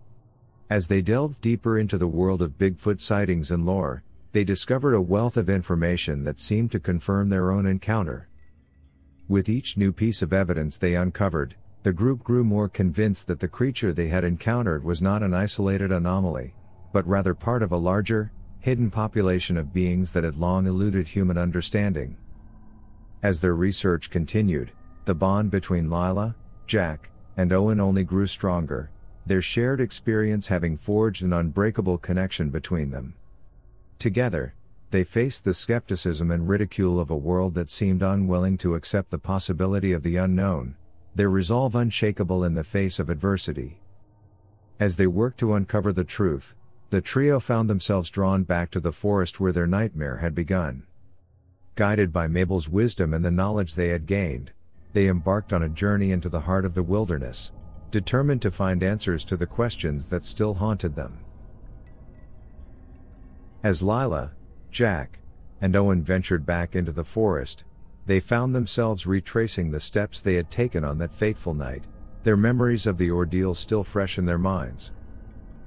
As 0.68 0.88
they 0.88 1.00
delved 1.00 1.40
deeper 1.40 1.78
into 1.78 1.96
the 1.96 2.06
world 2.06 2.42
of 2.42 2.58
Bigfoot 2.58 3.00
sightings 3.00 3.50
and 3.50 3.64
lore, 3.64 4.02
they 4.32 4.44
discovered 4.44 4.92
a 4.92 5.00
wealth 5.00 5.38
of 5.38 5.48
information 5.48 6.24
that 6.24 6.38
seemed 6.38 6.70
to 6.72 6.78
confirm 6.78 7.30
their 7.30 7.50
own 7.50 7.64
encounter. 7.64 8.28
With 9.28 9.48
each 9.48 9.78
new 9.78 9.92
piece 9.92 10.20
of 10.20 10.34
evidence 10.34 10.76
they 10.76 10.94
uncovered, 10.94 11.54
the 11.82 11.92
group 11.92 12.22
grew 12.24 12.42
more 12.42 12.68
convinced 12.68 13.26
that 13.26 13.40
the 13.40 13.48
creature 13.48 13.92
they 13.92 14.08
had 14.08 14.24
encountered 14.24 14.82
was 14.82 15.00
not 15.00 15.22
an 15.22 15.32
isolated 15.32 15.92
anomaly, 15.92 16.54
but 16.92 17.06
rather 17.06 17.34
part 17.34 17.62
of 17.62 17.72
a 17.72 17.76
larger, 17.76 18.32
hidden 18.60 18.90
population 18.90 19.56
of 19.56 19.72
beings 19.72 20.12
that 20.12 20.24
had 20.24 20.36
long 20.36 20.66
eluded 20.66 21.06
human 21.06 21.38
understanding. 21.38 22.16
As 23.22 23.40
their 23.40 23.54
research 23.54 24.10
continued, 24.10 24.72
the 25.04 25.14
bond 25.14 25.50
between 25.50 25.90
Lila, 25.90 26.34
Jack, 26.66 27.10
and 27.36 27.52
Owen 27.52 27.80
only 27.80 28.04
grew 28.04 28.26
stronger, 28.26 28.90
their 29.24 29.42
shared 29.42 29.80
experience 29.80 30.48
having 30.48 30.76
forged 30.76 31.22
an 31.22 31.32
unbreakable 31.32 31.98
connection 31.98 32.50
between 32.50 32.90
them. 32.90 33.14
Together, 33.98 34.54
they 34.90 35.04
faced 35.04 35.44
the 35.44 35.54
skepticism 35.54 36.30
and 36.30 36.48
ridicule 36.48 36.98
of 36.98 37.10
a 37.10 37.16
world 37.16 37.54
that 37.54 37.70
seemed 37.70 38.02
unwilling 38.02 38.56
to 38.58 38.74
accept 38.74 39.10
the 39.10 39.18
possibility 39.18 39.92
of 39.92 40.02
the 40.02 40.16
unknown, 40.16 40.76
their 41.18 41.28
resolve 41.28 41.74
unshakable 41.74 42.44
in 42.44 42.54
the 42.54 42.62
face 42.62 43.00
of 43.00 43.10
adversity. 43.10 43.80
As 44.78 44.94
they 44.94 45.08
worked 45.08 45.40
to 45.40 45.52
uncover 45.52 45.92
the 45.92 46.04
truth, 46.04 46.54
the 46.90 47.00
trio 47.00 47.40
found 47.40 47.68
themselves 47.68 48.08
drawn 48.08 48.44
back 48.44 48.70
to 48.70 48.78
the 48.78 48.92
forest 48.92 49.40
where 49.40 49.50
their 49.50 49.66
nightmare 49.66 50.18
had 50.18 50.32
begun. 50.32 50.84
Guided 51.74 52.12
by 52.12 52.28
Mabel's 52.28 52.68
wisdom 52.68 53.12
and 53.12 53.24
the 53.24 53.32
knowledge 53.32 53.74
they 53.74 53.88
had 53.88 54.06
gained, 54.06 54.52
they 54.92 55.08
embarked 55.08 55.52
on 55.52 55.64
a 55.64 55.68
journey 55.68 56.12
into 56.12 56.28
the 56.28 56.42
heart 56.42 56.64
of 56.64 56.74
the 56.74 56.84
wilderness, 56.84 57.50
determined 57.90 58.40
to 58.42 58.52
find 58.52 58.84
answers 58.84 59.24
to 59.24 59.36
the 59.36 59.44
questions 59.44 60.08
that 60.10 60.24
still 60.24 60.54
haunted 60.54 60.94
them. 60.94 61.18
As 63.64 63.82
Lila, 63.82 64.30
Jack, 64.70 65.18
and 65.60 65.74
Owen 65.74 66.04
ventured 66.04 66.46
back 66.46 66.76
into 66.76 66.92
the 66.92 67.02
forest, 67.02 67.64
they 68.08 68.20
found 68.20 68.54
themselves 68.54 69.06
retracing 69.06 69.70
the 69.70 69.78
steps 69.78 70.22
they 70.22 70.36
had 70.36 70.50
taken 70.50 70.82
on 70.82 70.96
that 70.96 71.14
fateful 71.14 71.52
night, 71.52 71.84
their 72.22 72.38
memories 72.38 72.86
of 72.86 72.96
the 72.96 73.10
ordeal 73.10 73.54
still 73.54 73.84
fresh 73.84 74.16
in 74.16 74.24
their 74.24 74.38
minds. 74.38 74.92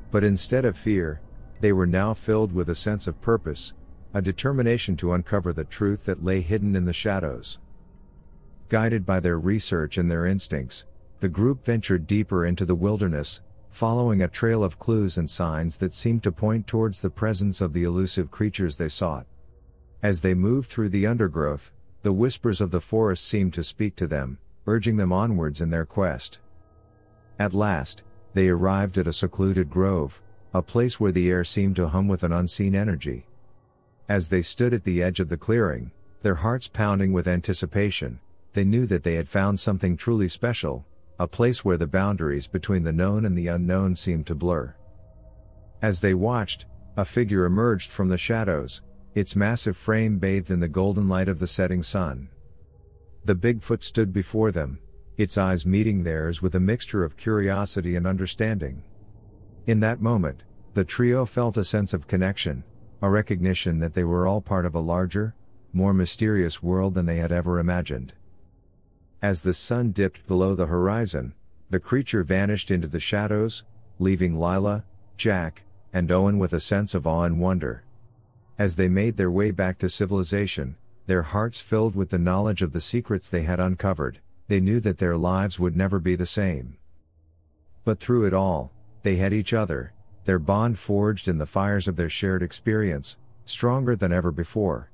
But 0.10 0.24
instead 0.24 0.66
of 0.66 0.76
fear, 0.76 1.22
they 1.60 1.72
were 1.72 1.86
now 1.86 2.16
filled 2.16 2.52
with 2.52 2.68
a 2.68 2.76
sense 2.76 3.06
of 3.06 3.22
purpose, 3.22 3.74
a 4.16 4.24
determination 4.24 4.98
to 4.98 5.14
uncover 5.14 5.54
the 5.54 5.66
truth 5.66 6.06
that 6.06 6.24
lay 6.24 6.42
hidden 6.42 6.76
in 6.76 6.86
the 6.86 6.94
shadows. 6.94 7.60
Guided 8.70 9.06
by 9.06 9.20
their 9.20 9.40
research 9.40 10.00
and 10.00 10.10
their 10.10 10.26
instincts, 10.26 10.88
the 11.20 11.30
group 11.30 11.64
ventured 11.64 12.08
deeper 12.08 12.44
into 12.44 12.66
the 12.66 12.74
wilderness, 12.74 13.42
following 13.70 14.24
a 14.24 14.28
trail 14.28 14.64
of 14.64 14.80
clues 14.80 15.16
and 15.16 15.30
signs 15.30 15.78
that 15.78 15.94
seemed 15.94 16.24
to 16.24 16.32
point 16.32 16.66
towards 16.66 17.02
the 17.02 17.12
presence 17.12 17.62
of 17.62 17.72
the 17.72 17.84
elusive 17.84 18.32
creatures 18.32 18.78
they 18.78 18.90
sought. 18.90 19.28
As 20.02 20.22
they 20.22 20.34
moved 20.34 20.72
through 20.72 20.90
the 20.90 21.06
undergrowth, 21.06 21.72
the 22.02 22.14
whispers 22.14 22.62
of 22.62 22.72
the 22.72 22.82
forest 22.82 23.26
seemed 23.26 23.54
to 23.54 23.64
speak 23.64 23.96
to 23.96 24.08
them, 24.08 24.38
urging 24.68 24.98
them 24.98 25.14
onwards 25.14 25.62
in 25.62 25.70
their 25.70 25.86
quest. 25.86 26.40
At 27.38 27.54
last, 27.54 28.04
they 28.34 28.48
arrived 28.50 28.98
at 28.98 29.08
a 29.08 29.14
secluded 29.14 29.70
grove, 29.70 30.22
a 30.54 30.62
place 30.62 31.00
where 31.00 31.12
the 31.12 31.30
air 31.30 31.44
seemed 31.44 31.76
to 31.78 31.88
hum 31.88 32.08
with 32.08 32.24
an 32.24 32.32
unseen 32.32 32.76
energy. 32.76 33.26
As 34.10 34.30
they 34.30 34.42
stood 34.42 34.74
at 34.74 34.84
the 34.84 35.02
edge 35.02 35.20
of 35.20 35.30
the 35.30 35.38
clearing, 35.38 35.92
their 36.22 36.36
hearts 36.36 36.68
pounding 36.68 37.14
with 37.14 37.28
anticipation, 37.28 38.20
they 38.54 38.64
knew 38.64 38.86
that 38.86 39.04
they 39.04 39.16
had 39.16 39.30
found 39.30 39.60
something 39.60 39.96
truly 39.96 40.28
special, 40.28 40.86
a 41.20 41.28
place 41.28 41.64
where 41.64 41.78
the 41.78 41.88
boundaries 41.88 42.48
between 42.48 42.84
the 42.84 42.92
known 42.92 43.26
and 43.26 43.38
the 43.38 43.48
unknown 43.48 43.96
seemed 43.96 44.28
to 44.28 44.36
blur. 44.36 44.76
As 45.82 46.02
they 46.02 46.14
watched, 46.14 46.66
a 46.98 47.06
figure 47.06 47.46
emerged 47.46 47.90
from 47.90 48.10
the 48.10 48.18
shadows, 48.18 48.82
its 49.14 49.36
massive 49.36 49.76
frame 49.76 50.18
bathed 50.18 50.50
in 50.50 50.60
the 50.60 50.68
golden 50.68 51.10
light 51.10 51.28
of 51.28 51.40
the 51.40 51.48
setting 51.48 51.84
sun. 51.84 52.30
The 53.26 53.36
Bigfoot 53.36 53.84
stood 53.84 54.14
before 54.14 54.52
them, 54.52 54.80
its 55.18 55.38
eyes 55.38 55.66
meeting 55.66 56.04
theirs 56.04 56.42
with 56.42 56.56
a 56.56 56.60
mixture 56.60 57.04
of 57.04 57.18
curiosity 57.18 57.96
and 57.96 58.08
understanding. 58.08 58.84
In 59.68 59.80
that 59.82 60.02
moment, 60.02 60.44
the 60.74 60.86
trio 60.86 61.26
felt 61.26 61.58
a 61.58 61.64
sense 61.64 61.94
of 61.94 62.08
connection, 62.08 62.64
a 63.02 63.10
recognition 63.10 63.80
that 63.80 63.94
they 63.94 64.04
were 64.04 64.26
all 64.26 64.42
part 64.42 64.66
of 64.66 64.74
a 64.74 64.80
larger, 64.80 65.36
more 65.74 65.94
mysterious 65.94 66.64
world 66.64 66.94
than 66.94 67.06
they 67.06 67.18
had 67.18 67.32
ever 67.32 67.60
imagined. 67.60 68.14
As 69.22 69.44
the 69.44 69.54
sun 69.54 69.92
dipped 69.92 70.26
below 70.28 70.56
the 70.56 70.66
horizon, 70.68 71.34
the 71.70 71.80
creature 71.80 72.24
vanished 72.24 72.72
into 72.72 72.88
the 72.88 73.00
shadows, 73.00 73.64
leaving 74.00 74.40
Lila, 74.40 74.84
Jack, 75.18 75.64
and 75.94 76.12
Owen 76.12 76.40
with 76.40 76.54
a 76.54 76.60
sense 76.60 76.96
of 76.96 77.06
awe 77.06 77.24
and 77.24 77.40
wonder. 77.40 77.84
As 78.62 78.76
they 78.76 78.90
made 78.90 79.18
their 79.18 79.32
way 79.32 79.50
back 79.50 79.80
to 79.80 79.90
civilization, 79.90 80.76
their 81.08 81.24
hearts 81.24 81.60
filled 81.60 81.96
with 81.96 82.12
the 82.12 82.20
knowledge 82.20 82.62
of 82.62 82.74
the 82.74 82.80
secrets 82.80 83.28
they 83.28 83.42
had 83.42 83.60
uncovered, 83.60 84.20
they 84.50 84.60
knew 84.60 84.80
that 84.82 85.00
their 85.00 85.18
lives 85.18 85.60
would 85.60 85.76
never 85.76 85.98
be 85.98 86.16
the 86.16 86.28
same. 86.28 86.78
But 87.86 88.00
through 88.00 88.26
it 88.26 88.36
all, 88.36 88.72
they 89.02 89.16
had 89.16 89.34
each 89.34 89.52
other, 89.52 89.94
their 90.26 90.38
bond 90.38 90.78
forged 90.78 91.28
in 91.28 91.40
the 91.40 91.48
fires 91.48 91.88
of 91.88 91.96
their 91.96 92.08
shared 92.08 92.44
experience, 92.44 93.18
stronger 93.46 93.96
than 93.96 94.14
ever 94.14 94.32
before. 94.32 94.92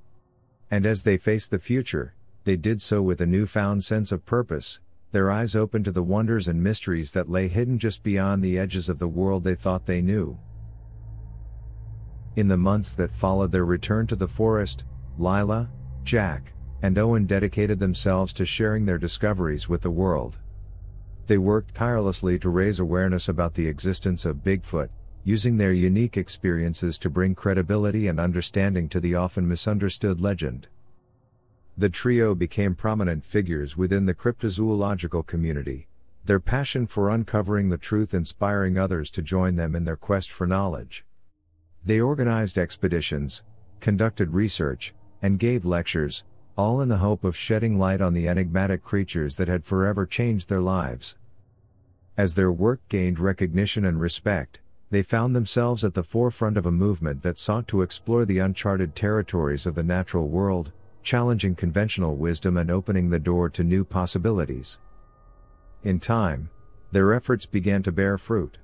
And 0.71 0.86
as 0.86 1.03
they 1.03 1.17
faced 1.17 1.51
the 1.51 1.60
future, 1.60 2.15
they 2.45 2.56
did 2.56 2.82
so 2.82 3.01
with 3.01 3.19
a 3.19 3.25
newfound 3.25 3.84
sense 3.84 4.13
of 4.13 4.25
purpose, 4.25 4.80
their 5.12 5.30
eyes 5.30 5.58
open 5.58 5.84
to 5.84 5.91
the 5.91 6.01
wonders 6.01 6.47
and 6.47 6.63
mysteries 6.63 7.12
that 7.12 7.30
lay 7.30 7.49
hidden 7.49 7.80
just 7.80 8.01
beyond 8.01 8.41
the 8.41 8.58
edges 8.58 8.88
of 8.88 8.99
the 8.99 9.10
world 9.10 9.43
they 9.43 9.56
thought 9.56 9.88
they 9.88 9.99
knew. 9.99 10.39
In 12.38 12.47
the 12.47 12.56
months 12.56 12.93
that 12.93 13.15
followed 13.15 13.52
their 13.52 13.65
return 13.65 14.06
to 14.06 14.15
the 14.15 14.28
forest, 14.28 14.86
Lila, 15.17 15.71
Jack, 16.04 16.54
and 16.84 16.95
Owen 16.95 17.26
dedicated 17.26 17.80
themselves 17.80 18.32
to 18.34 18.45
sharing 18.45 18.86
their 18.86 19.00
discoveries 19.00 19.67
with 19.67 19.82
the 19.82 19.89
world. 19.89 20.38
They 21.26 21.39
worked 21.39 21.73
tirelessly 21.73 22.38
to 22.38 22.50
raise 22.50 22.80
awareness 22.80 23.28
about 23.28 23.56
the 23.56 23.67
existence 23.67 24.23
of 24.23 24.43
Bigfoot, 24.43 24.89
using 25.23 25.58
their 25.58 25.73
unique 25.73 26.15
experiences 26.15 27.00
to 27.00 27.10
bring 27.10 27.34
credibility 27.34 28.08
and 28.08 28.19
understanding 28.19 28.88
to 28.89 29.00
the 29.00 29.15
often 29.15 29.47
misunderstood 29.47 30.21
legend. 30.21 30.67
The 31.76 31.89
trio 31.89 32.36
became 32.36 32.76
prominent 32.76 33.26
figures 33.26 33.76
within 33.76 34.06
the 34.06 34.13
cryptozoological 34.13 35.26
community, 35.26 35.88
their 36.23 36.39
passion 36.39 36.86
for 36.86 37.10
uncovering 37.10 37.69
the 37.69 37.80
truth 37.80 38.13
inspiring 38.13 38.78
others 38.78 39.10
to 39.10 39.23
join 39.23 39.56
them 39.56 39.76
in 39.76 39.86
their 39.86 39.97
quest 39.97 40.32
for 40.32 40.45
knowledge. 40.45 41.04
They 41.88 42.02
organized 42.02 42.58
expeditions, 42.58 43.43
conducted 43.80 44.34
research, 44.34 44.93
and 45.21 45.39
gave 45.39 45.65
lectures, 45.65 46.26
all 46.58 46.82
in 46.82 46.89
the 46.89 46.97
hope 46.97 47.23
of 47.23 47.34
shedding 47.34 47.80
light 47.80 48.02
on 48.02 48.13
the 48.13 48.28
enigmatic 48.28 48.84
creatures 48.84 49.38
that 49.38 49.47
had 49.47 49.63
forever 49.63 50.06
changed 50.06 50.50
their 50.50 50.60
lives. 50.60 51.15
As 52.17 52.36
their 52.36 52.52
work 52.52 52.82
gained 52.89 53.19
recognition 53.19 53.86
and 53.86 54.02
respect, 54.02 54.60
they 54.89 55.02
found 55.02 55.34
themselves 55.34 55.86
at 55.86 55.93
the 55.93 56.04
forefront 56.04 56.58
of 56.58 56.65
a 56.65 56.71
movement 56.71 57.23
that 57.23 57.38
sought 57.38 57.69
to 57.69 57.84
explore 57.84 58.26
the 58.26 58.39
uncharted 58.39 58.93
territories 58.93 59.65
of 59.65 59.76
the 59.76 59.82
natural 59.82 60.28
world, 60.28 60.73
challenging 61.04 61.56
conventional 61.56 62.17
wisdom 62.17 62.58
and 62.58 62.69
opening 62.69 63.10
the 63.10 63.17
door 63.17 63.50
to 63.50 63.63
new 63.63 63.86
possibilities. 63.86 64.78
In 65.84 66.02
time, 66.02 66.50
their 66.91 67.13
efforts 67.13 67.45
began 67.45 67.82
to 67.84 67.93
bear 67.93 68.17
fruit. 68.17 68.58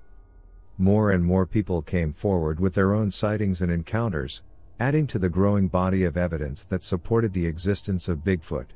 More 0.78 1.12
and 1.12 1.24
more 1.24 1.46
people 1.46 1.82
came 1.82 2.14
forward 2.14 2.60
with 2.60 2.74
their 2.74 2.94
own 2.94 3.12
sightings 3.12 3.62
and 3.62 3.72
encounters, 3.72 4.42
adding 4.80 5.08
to 5.08 5.20
the 5.20 5.30
growing 5.30 5.68
body 5.68 6.04
of 6.04 6.18
evidence 6.18 6.66
that 6.66 6.84
supported 6.84 7.34
the 7.34 7.46
existence 7.46 8.08
of 8.08 8.24
Bigfoot. 8.24 8.68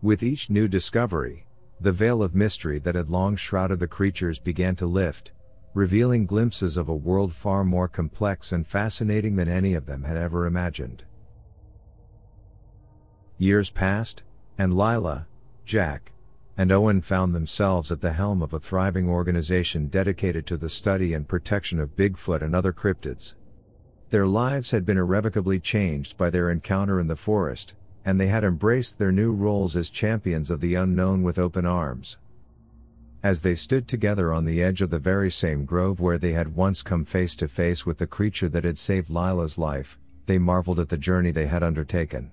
With 0.00 0.22
each 0.22 0.48
new 0.48 0.68
discovery, 0.68 1.46
the 1.80 1.92
veil 1.92 2.22
of 2.22 2.34
mystery 2.34 2.78
that 2.80 2.94
had 2.94 3.10
long 3.10 3.36
shrouded 3.36 3.80
the 3.80 3.88
creatures 3.88 4.38
began 4.38 4.76
to 4.76 4.86
lift, 4.86 5.32
revealing 5.74 6.26
glimpses 6.26 6.76
of 6.76 6.88
a 6.88 6.94
world 6.94 7.34
far 7.34 7.64
more 7.64 7.88
complex 7.88 8.52
and 8.52 8.66
fascinating 8.66 9.36
than 9.36 9.48
any 9.48 9.74
of 9.74 9.86
them 9.86 10.04
had 10.04 10.16
ever 10.16 10.46
imagined. 10.46 11.04
Years 13.36 13.70
passed, 13.70 14.22
and 14.56 14.74
Lila, 14.74 15.26
Jack, 15.64 16.12
and 16.58 16.72
Owen 16.72 17.00
found 17.00 17.32
themselves 17.32 17.92
at 17.92 18.00
the 18.00 18.14
helm 18.14 18.42
of 18.42 18.52
a 18.52 18.58
thriving 18.58 19.08
organization 19.08 19.86
dedicated 19.86 20.44
to 20.44 20.56
the 20.56 20.68
study 20.68 21.14
and 21.14 21.28
protection 21.28 21.78
of 21.78 21.94
Bigfoot 21.94 22.42
and 22.42 22.52
other 22.52 22.72
cryptids. 22.72 23.34
Their 24.10 24.26
lives 24.26 24.72
had 24.72 24.84
been 24.84 24.98
irrevocably 24.98 25.60
changed 25.60 26.18
by 26.18 26.30
their 26.30 26.50
encounter 26.50 26.98
in 26.98 27.06
the 27.06 27.14
forest, 27.14 27.74
and 28.04 28.20
they 28.20 28.26
had 28.26 28.42
embraced 28.42 28.98
their 28.98 29.12
new 29.12 29.32
roles 29.32 29.76
as 29.76 29.88
champions 29.88 30.50
of 30.50 30.60
the 30.60 30.74
unknown 30.74 31.22
with 31.22 31.38
open 31.38 31.64
arms. 31.64 32.18
As 33.22 33.42
they 33.42 33.54
stood 33.54 33.86
together 33.86 34.32
on 34.32 34.44
the 34.44 34.60
edge 34.60 34.82
of 34.82 34.90
the 34.90 34.98
very 34.98 35.30
same 35.30 35.64
grove 35.64 36.00
where 36.00 36.18
they 36.18 36.32
had 36.32 36.56
once 36.56 36.82
come 36.82 37.04
face 37.04 37.36
to 37.36 37.46
face 37.46 37.86
with 37.86 37.98
the 37.98 38.06
creature 38.06 38.48
that 38.48 38.64
had 38.64 38.78
saved 38.78 39.10
Lila's 39.10 39.58
life, 39.58 39.96
they 40.26 40.38
marveled 40.38 40.80
at 40.80 40.88
the 40.88 40.98
journey 40.98 41.30
they 41.30 41.46
had 41.46 41.62
undertaken. 41.62 42.32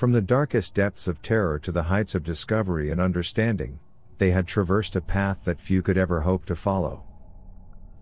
From 0.00 0.12
the 0.12 0.22
darkest 0.22 0.74
depths 0.74 1.06
of 1.08 1.20
terror 1.20 1.58
to 1.58 1.70
the 1.70 1.82
heights 1.82 2.14
of 2.14 2.24
discovery 2.24 2.88
and 2.88 2.98
understanding, 2.98 3.80
they 4.16 4.30
had 4.30 4.46
traversed 4.46 4.96
a 4.96 5.02
path 5.02 5.40
that 5.44 5.60
few 5.60 5.82
could 5.82 5.98
ever 5.98 6.22
hope 6.22 6.46
to 6.46 6.56
follow. 6.56 7.04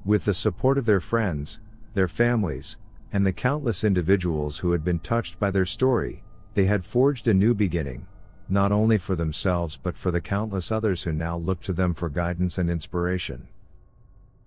With 0.04 0.24
the 0.24 0.32
support 0.32 0.78
of 0.78 0.86
their 0.86 1.00
friends, 1.00 1.58
their 1.94 2.06
families, 2.06 2.76
and 3.12 3.26
the 3.26 3.32
countless 3.32 3.82
individuals 3.82 4.58
who 4.58 4.70
had 4.70 4.84
been 4.84 5.00
touched 5.00 5.40
by 5.40 5.50
their 5.50 5.66
story, 5.66 6.22
they 6.54 6.66
had 6.66 6.84
forged 6.84 7.26
a 7.26 7.34
new 7.34 7.52
beginning, 7.52 8.06
not 8.48 8.70
only 8.70 8.96
for 8.96 9.16
themselves 9.16 9.76
but 9.76 9.96
for 9.96 10.12
the 10.12 10.20
countless 10.20 10.70
others 10.70 11.02
who 11.02 11.12
now 11.12 11.36
looked 11.36 11.64
to 11.64 11.72
them 11.72 11.94
for 11.94 12.08
guidance 12.08 12.58
and 12.58 12.70
inspiration. 12.70 13.48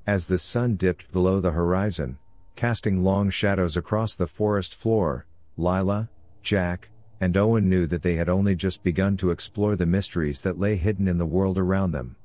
As 0.07 0.27
the 0.27 0.37
sun 0.37 0.77
dipped 0.77 1.11
below 1.11 1.41
the 1.41 1.51
horizon, 1.51 2.17
casting 2.55 3.03
long 3.03 3.29
shadows 3.29 3.75
across 3.75 4.15
the 4.15 4.25
forest 4.25 4.73
floor, 4.73 5.25
Lila, 5.57 6.09
Jack, 6.43 6.90
and 7.21 7.37
Owen 7.37 7.69
knew 7.69 7.85
that 7.85 8.01
they 8.01 8.15
had 8.15 8.27
only 8.27 8.55
just 8.55 8.83
begun 8.83 9.15
to 9.15 9.29
explore 9.29 9.75
the 9.75 9.85
mysteries 9.85 10.41
that 10.41 10.59
lay 10.59 10.75
hidden 10.75 11.07
in 11.07 11.19
the 11.19 11.25
world 11.25 11.57
around 11.57 11.91
them. 11.91 12.15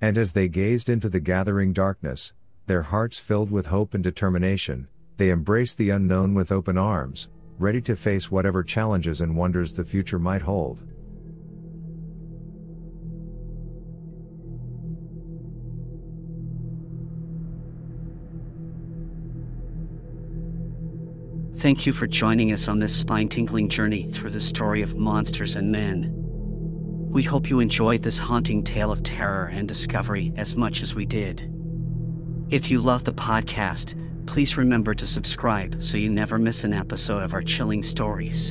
And 0.00 0.16
as 0.16 0.32
they 0.32 0.46
gazed 0.46 0.88
into 0.88 1.08
the 1.08 1.20
gathering 1.20 1.72
darkness, 1.72 2.32
their 2.66 2.82
hearts 2.82 3.18
filled 3.18 3.50
with 3.50 3.66
hope 3.66 3.94
and 3.94 4.02
determination, 4.02 4.86
they 5.16 5.30
embraced 5.30 5.76
the 5.76 5.90
unknown 5.90 6.34
with 6.34 6.52
open 6.52 6.78
arms, 6.78 7.28
ready 7.58 7.80
to 7.82 7.96
face 7.96 8.30
whatever 8.30 8.62
challenges 8.62 9.20
and 9.20 9.36
wonders 9.36 9.74
the 9.74 9.84
future 9.84 10.20
might 10.20 10.42
hold. 10.42 10.82
Thank 21.62 21.86
you 21.86 21.92
for 21.92 22.08
joining 22.08 22.50
us 22.50 22.66
on 22.66 22.80
this 22.80 22.92
spine 22.92 23.28
tingling 23.28 23.68
journey 23.68 24.02
through 24.02 24.30
the 24.30 24.40
story 24.40 24.82
of 24.82 24.96
monsters 24.96 25.54
and 25.54 25.70
men. 25.70 26.10
We 26.12 27.22
hope 27.22 27.48
you 27.48 27.60
enjoyed 27.60 28.02
this 28.02 28.18
haunting 28.18 28.64
tale 28.64 28.90
of 28.90 29.04
terror 29.04 29.44
and 29.46 29.68
discovery 29.68 30.32
as 30.34 30.56
much 30.56 30.82
as 30.82 30.96
we 30.96 31.06
did. 31.06 31.48
If 32.50 32.68
you 32.68 32.80
love 32.80 33.04
the 33.04 33.12
podcast, 33.12 33.94
please 34.26 34.56
remember 34.56 34.92
to 34.92 35.06
subscribe 35.06 35.80
so 35.80 35.96
you 35.96 36.10
never 36.10 36.36
miss 36.36 36.64
an 36.64 36.72
episode 36.72 37.22
of 37.22 37.32
our 37.32 37.42
chilling 37.42 37.84
stories. 37.84 38.50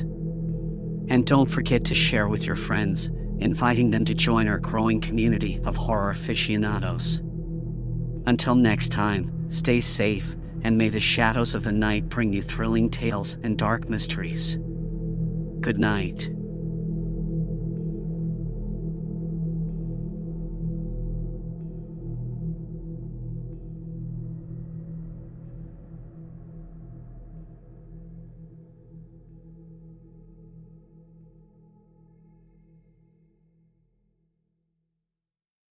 And 1.10 1.26
don't 1.26 1.50
forget 1.50 1.84
to 1.84 1.94
share 1.94 2.28
with 2.28 2.46
your 2.46 2.56
friends, 2.56 3.10
inviting 3.40 3.90
them 3.90 4.06
to 4.06 4.14
join 4.14 4.48
our 4.48 4.58
growing 4.58 5.02
community 5.02 5.60
of 5.66 5.76
horror 5.76 6.12
aficionados. 6.12 7.18
Until 8.24 8.54
next 8.54 8.88
time, 8.88 9.50
stay 9.50 9.82
safe 9.82 10.34
and 10.62 10.78
may 10.78 10.88
the 10.88 11.00
shadows 11.00 11.54
of 11.54 11.64
the 11.64 11.72
night 11.72 12.08
bring 12.08 12.32
you 12.32 12.42
thrilling 12.42 12.90
tales 12.90 13.36
and 13.42 13.58
dark 13.58 13.88
mysteries. 13.88 14.58
Good 15.60 15.78
night. 15.78 16.30